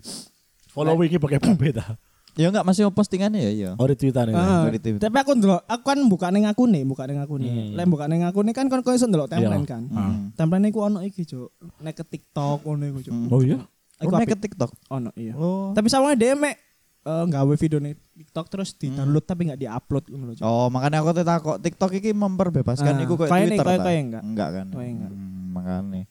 Follow 0.70 0.94
iki 1.02 1.18
Pepe 1.18 1.70
ta. 1.72 1.98
Ya 2.36 2.52
enggak 2.52 2.68
masih 2.68 2.92
postingannya 2.92 3.40
ya, 3.40 3.50
iya. 3.50 3.70
Oh 3.80 3.88
di 3.88 3.96
Twitter 3.96 4.28
ya. 4.28 4.36
Ah, 4.36 4.68
dari 4.68 4.76
Twitter. 4.76 5.00
tapi 5.00 5.16
aku 5.16 5.32
ndelok, 5.32 5.64
aku 5.64 5.82
kan 5.82 5.98
buka 6.04 6.28
ning 6.28 6.44
akune, 6.44 6.84
buka 6.84 7.08
ning 7.08 7.16
akune. 7.16 7.48
Hmm. 7.48 7.72
Lek 7.72 7.88
buka 7.88 8.04
ning 8.12 8.28
akune 8.28 8.52
kan 8.52 8.68
kon 8.68 8.84
kok 8.84 8.92
iso 8.92 9.08
ndelok 9.08 9.32
timeline 9.32 9.64
Iya. 9.64 9.72
kan. 9.72 9.82
Hmm. 9.88 10.16
Timeline 10.36 10.68
iku 10.68 10.84
ono 10.84 11.00
iki, 11.00 11.24
Cuk. 11.24 11.48
Nek 11.80 11.96
ke 11.96 12.04
TikTok 12.04 12.60
ono 12.62 12.84
iku, 12.84 13.00
Cuk. 13.00 13.12
Hmm. 13.16 13.32
Oh 13.32 13.40
iya. 13.40 13.56
Iku 13.96 14.12
Oh, 14.12 14.20
ke 14.20 14.36
TikTok. 14.36 14.68
ono 14.92 15.08
iya. 15.16 15.32
Oh. 15.32 15.72
Tapi 15.72 15.88
sama 15.88 16.12
dia 16.12 16.36
mek 16.36 16.60
eh, 17.08 17.24
nggawe 17.24 17.54
video 17.56 17.80
nih 17.80 17.96
TikTok 17.96 18.46
terus 18.52 18.76
di 18.76 18.92
download 18.92 19.24
tapi 19.24 19.48
nggak 19.48 19.56
diupload 19.56 20.04
ngono 20.12 20.24
lho. 20.28 20.34
Cuk. 20.36 20.44
Oh, 20.44 20.68
makanya 20.68 21.00
aku 21.00 21.16
tuh 21.16 21.24
takut 21.24 21.56
TikTok 21.56 21.90
ini 21.96 22.12
memperbebaskan 22.12 22.92
Ah, 22.92 23.00
iku 23.00 23.16
kayak 23.16 23.32
Twitter 23.48 23.64
kayak 23.80 24.00
enggak. 24.04 24.22
Enggak 24.28 24.48
kan? 24.52 24.66
Kayak 24.76 24.90
enggak. 24.92 25.10
Hmm, 25.10 25.44
makanya. 25.56 26.04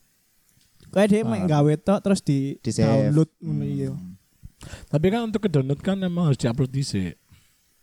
Kayak 0.95 1.07
dia 1.11 1.21
mek 1.21 1.35
Ah. 1.35 1.43
nggawe 1.43 1.73
tok 1.77 1.99
terus 1.99 2.21
di, 2.21 2.55
Di 2.57 2.71
download 2.71 3.29
ngono 3.37 3.59
Hmm. 3.59 3.67
iya. 3.69 3.91
Tapi 4.87 5.05
kan 5.09 5.21
untuk 5.23 5.43
ke 5.43 5.49
download 5.51 5.77
kan 5.77 5.99
emang 5.99 6.25
harus 6.25 6.39
diupload 6.39 6.71
dhisik. 6.71 7.19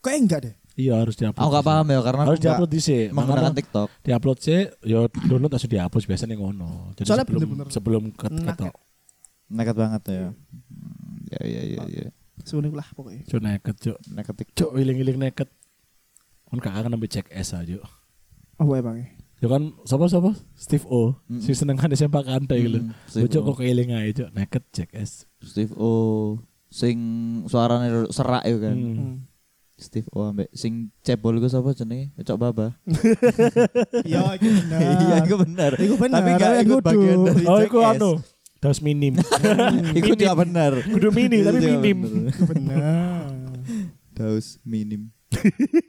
Kayak 0.01 0.18
enggak 0.18 0.40
deh. 0.42 0.55
Iya 0.72 0.96
harus 0.96 1.14
diupload. 1.14 1.37
Aku 1.37 1.53
gak 1.53 1.62
paham 1.62 1.87
ya 1.87 2.01
karena 2.01 2.22
Harus 2.25 2.40
diupload 2.40 2.70
dhisik. 2.72 3.12
menggunakan 3.12 3.44
Makanya 3.44 3.59
TikTok. 3.61 3.88
diupload 4.03 4.38
sih, 4.40 4.61
ya 4.83 4.98
download 5.22 5.53
harus 5.53 5.68
dihapus 5.68 6.03
biasanya 6.03 6.35
ngono. 6.35 6.70
Jadi 6.94 7.07
Soalnya 7.07 7.22
sebelum 7.22 7.40
bener-bener 7.44 7.66
sebelum 7.70 8.03
ke 8.11 8.27
enak 8.27 8.57
ketok. 8.57 8.75
Nekat 9.46 9.77
banget 9.77 10.03
ya. 10.09 10.25
Hmm, 10.33 11.16
Ya 11.29 11.40
ya 11.44 11.61
ya 11.62 11.83
ya. 11.87 12.07
Sebenarnya 12.42 12.75
lah 12.75 12.88
pokoknya. 12.90 13.22
Cuk 13.25 13.40
neket 13.40 13.77
cuk. 13.79 13.98
Nekat 14.11 14.35
TikTok. 14.35 14.57
Cuk 14.59 14.70
iling-iling 14.75 15.18
neket. 15.18 15.48
Kan 16.46 16.59
kakak 16.59 16.81
kan 16.83 16.90
sampai 16.90 17.11
cek 17.11 17.27
S 17.31 17.53
aja. 17.53 17.77
Oh, 18.57 18.66
wae 18.66 18.81
Bang. 18.81 19.05
Ya 19.42 19.50
kan 19.50 19.74
sapa 19.83 20.07
sapa? 20.07 20.38
Steve 20.55 20.87
O. 20.87 21.18
Mm. 21.26 21.42
Si 21.42 21.50
seneng 21.59 21.74
kan 21.74 21.90
SMP 21.90 22.14
kantai 22.22 22.62
gitu. 22.62 22.78
Mm, 22.78 23.26
Cuk 23.26 23.42
O. 23.42 23.46
kok 23.50 23.66
keiling 23.66 23.90
aja 23.90 24.22
cuk 24.22 24.28
neket 24.38 24.64
cek 24.70 24.90
S. 24.94 25.26
Steve 25.42 25.74
O 25.74 25.92
sing 26.70 26.96
suaranya 27.50 28.07
serak 28.14 28.46
ya 28.46 28.55
kan. 28.62 28.76
Hmm. 28.78 28.94
Hmm. 28.94 29.16
Steve 29.74 30.07
O 30.14 30.31
ambek 30.31 30.46
sing 30.55 30.94
cebol 31.02 31.42
iku 31.42 31.50
sapa 31.50 31.74
jenenge? 31.74 32.14
Cok 32.22 32.38
Baba. 32.38 32.78
Iya, 34.07 34.38
itu 34.38 34.46
benar. 34.46 34.78
Iya, 34.78 35.16
iku 35.26 35.37
benar. 35.42 35.72
Iku 35.90 35.94
benar, 35.98 36.22
Tapi 36.22 36.31
gak 36.38 36.52
ikut 36.62 36.78
bagian 36.87 37.18
dari 37.26 37.42
Oh 37.50 37.59
Jack 37.59 37.66
iku 37.66 37.78
S. 37.83 37.88
anu. 37.98 38.11
Daus 38.62 38.78
minim. 38.78 39.18
Iku 39.98 40.14
tidak 40.14 40.38
benar. 40.38 40.87
Kudu 40.87 41.11
mini 41.11 41.42
tapi 41.42 41.59
minim. 41.66 41.98
benar. 42.07 42.31
Iku 42.31 42.42
benar. 42.46 43.26
Daus 44.14 44.62
minim. 44.62 45.11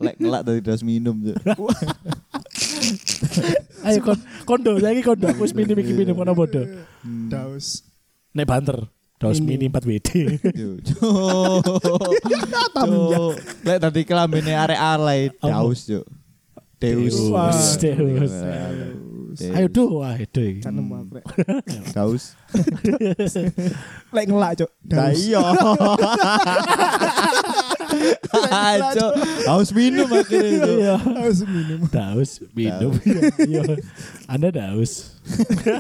Lek 0.02 0.18
ngelak 0.18 0.42
dari 0.42 0.60
daus 0.66 0.82
minum. 0.82 1.22
Ayo 3.88 4.00
kon 4.00 4.20
kondo 4.48 4.80
saiki 4.80 5.04
kondo 5.04 5.28
aku 5.28 5.44
wis 5.44 5.56
minim 5.56 5.78
iki 5.80 5.94
minim 5.94 6.16
kono 6.16 6.32
bodo. 6.36 6.64
Hmm. 7.04 7.28
Daus. 7.30 7.84
Nek 8.34 8.48
banter. 8.48 8.88
Daus 9.24 9.40
mini 9.40 9.72
4 9.72 9.88
WD. 9.88 10.10
Yo. 10.52 10.76
Cok. 10.84 11.64
Lek 13.64 13.78
tadi 13.80 14.04
kelambine 14.04 14.52
arek 14.52 14.76
alay 14.76 15.32
daus, 15.40 15.88
Cuk. 15.88 16.04
Deus. 16.76 17.16
Deus. 17.80 18.34
Deus. 18.36 19.40
Ayo 19.56 19.68
do 19.72 20.04
wah 20.04 20.20
do. 20.20 20.44
Kan 20.60 20.76
nemu 20.76 21.08
aku. 21.08 21.24
Daus. 21.96 22.36
Lek 24.12 24.28
ngelak, 24.28 24.60
Cuk. 24.60 24.72
Daus. 24.84 25.16
iya. 25.24 25.40
Cok. 28.94 29.14
Daus 29.46 29.70
minum 29.72 30.08
akhirnya. 30.10 30.60
Cok. 30.60 30.76
Iya. 30.78 30.96
Daus 31.18 31.40
minum. 31.46 31.80
Daus 31.90 32.32
minum. 32.54 32.92
Iya. 33.40 33.64
Anda 34.28 34.50
daus. 34.50 35.18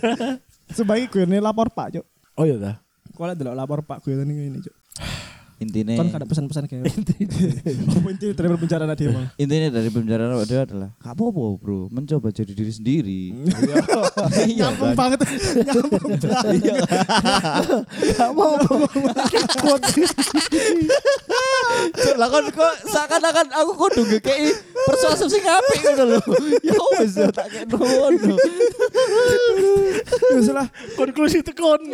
Sebagai 0.77 1.05
gue 1.11 1.23
nih 1.29 1.43
lapor 1.43 1.69
Pak, 1.69 1.99
Cuk. 1.99 2.05
Oh 2.39 2.45
iya 2.47 2.57
dah. 2.57 2.75
Kau 3.13 3.29
lihat 3.29 3.37
dulu 3.37 3.53
lapor 3.53 3.85
Pak 3.85 4.01
gue 4.01 4.17
ini 4.17 4.49
ini, 4.49 4.59
Cuk. 4.63 4.73
Intinya 5.63 5.95
Kan 5.95 6.07
ada 6.11 6.27
pesan-pesan 6.27 6.63
kayak 6.67 6.83
Apa 7.95 8.07
inti 8.11 8.25
dari 8.35 8.47
pembicaraan 8.51 8.89
tadi 8.91 9.03
emang? 9.07 9.25
intinya 9.39 9.69
dari 9.71 9.89
pembicaraan 9.89 10.35
awak 10.35 10.45
dhewe 10.45 10.61
adalah 10.67 10.89
gak 10.99 11.13
apa-apa 11.15 11.43
bro 11.57 11.87
mencoba 11.87 12.27
jadi 12.29 12.51
diri 12.51 12.73
sendiri 12.73 13.21
iya 14.43 14.67
Nyambung 14.69 14.93
kan 14.93 14.99
banget. 14.99 15.19
Nyambung 15.63 15.91
banget. 15.91 16.19
Iya. 16.59 16.75
Gak 18.13 18.31
mau. 18.35 18.53
Cuk, 21.93 22.15
lah 22.17 22.27
kan 22.29 22.43
kok 22.49 22.73
seakan-akan 22.87 23.47
aku 23.53 23.71
kudu 23.77 24.01
ngekei 24.09 24.51
Persuasif 24.83 25.27
sing 25.31 25.43
apik 25.47 25.79
ngono 25.85 26.03
lho. 26.11 26.19
Ya 26.59 26.75
wis 26.99 27.15
ya, 27.15 27.31
tak 27.31 27.47
kene 27.47 27.71
ngono. 27.71 28.35
Wis 30.35 30.47
lah. 30.51 30.67
Konklusi 30.99 31.39
tekon. 31.39 31.79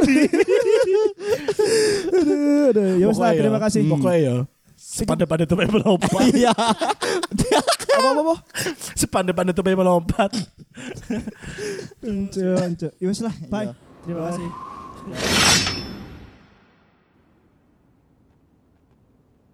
Aduh, 2.09 2.73
aduh. 2.73 2.97
Ya 2.97 3.05
wis 3.05 3.19
lah, 3.21 3.29
Pokoknya 3.29 3.51
terima 3.59 3.67
ya, 3.67 3.67
kasih. 3.67 3.81
Pokoknya 3.91 4.19
ya. 4.19 4.35
Sepandai-pandai 4.79 5.45
tuh 5.45 5.57
melompat. 5.59 6.23
Iya. 6.39 6.53
Apa-apa? 7.99 8.35
Sepandai-pandai 8.95 9.51
tuh 9.51 9.63
melompat. 9.67 10.31
Anco, 11.99 12.47
anco. 12.63 12.87
Ya 12.95 13.05
wis 13.11 13.19
lah, 13.19 13.35
bye. 13.51 13.75
Terima 14.07 14.31
kasih. 14.31 14.47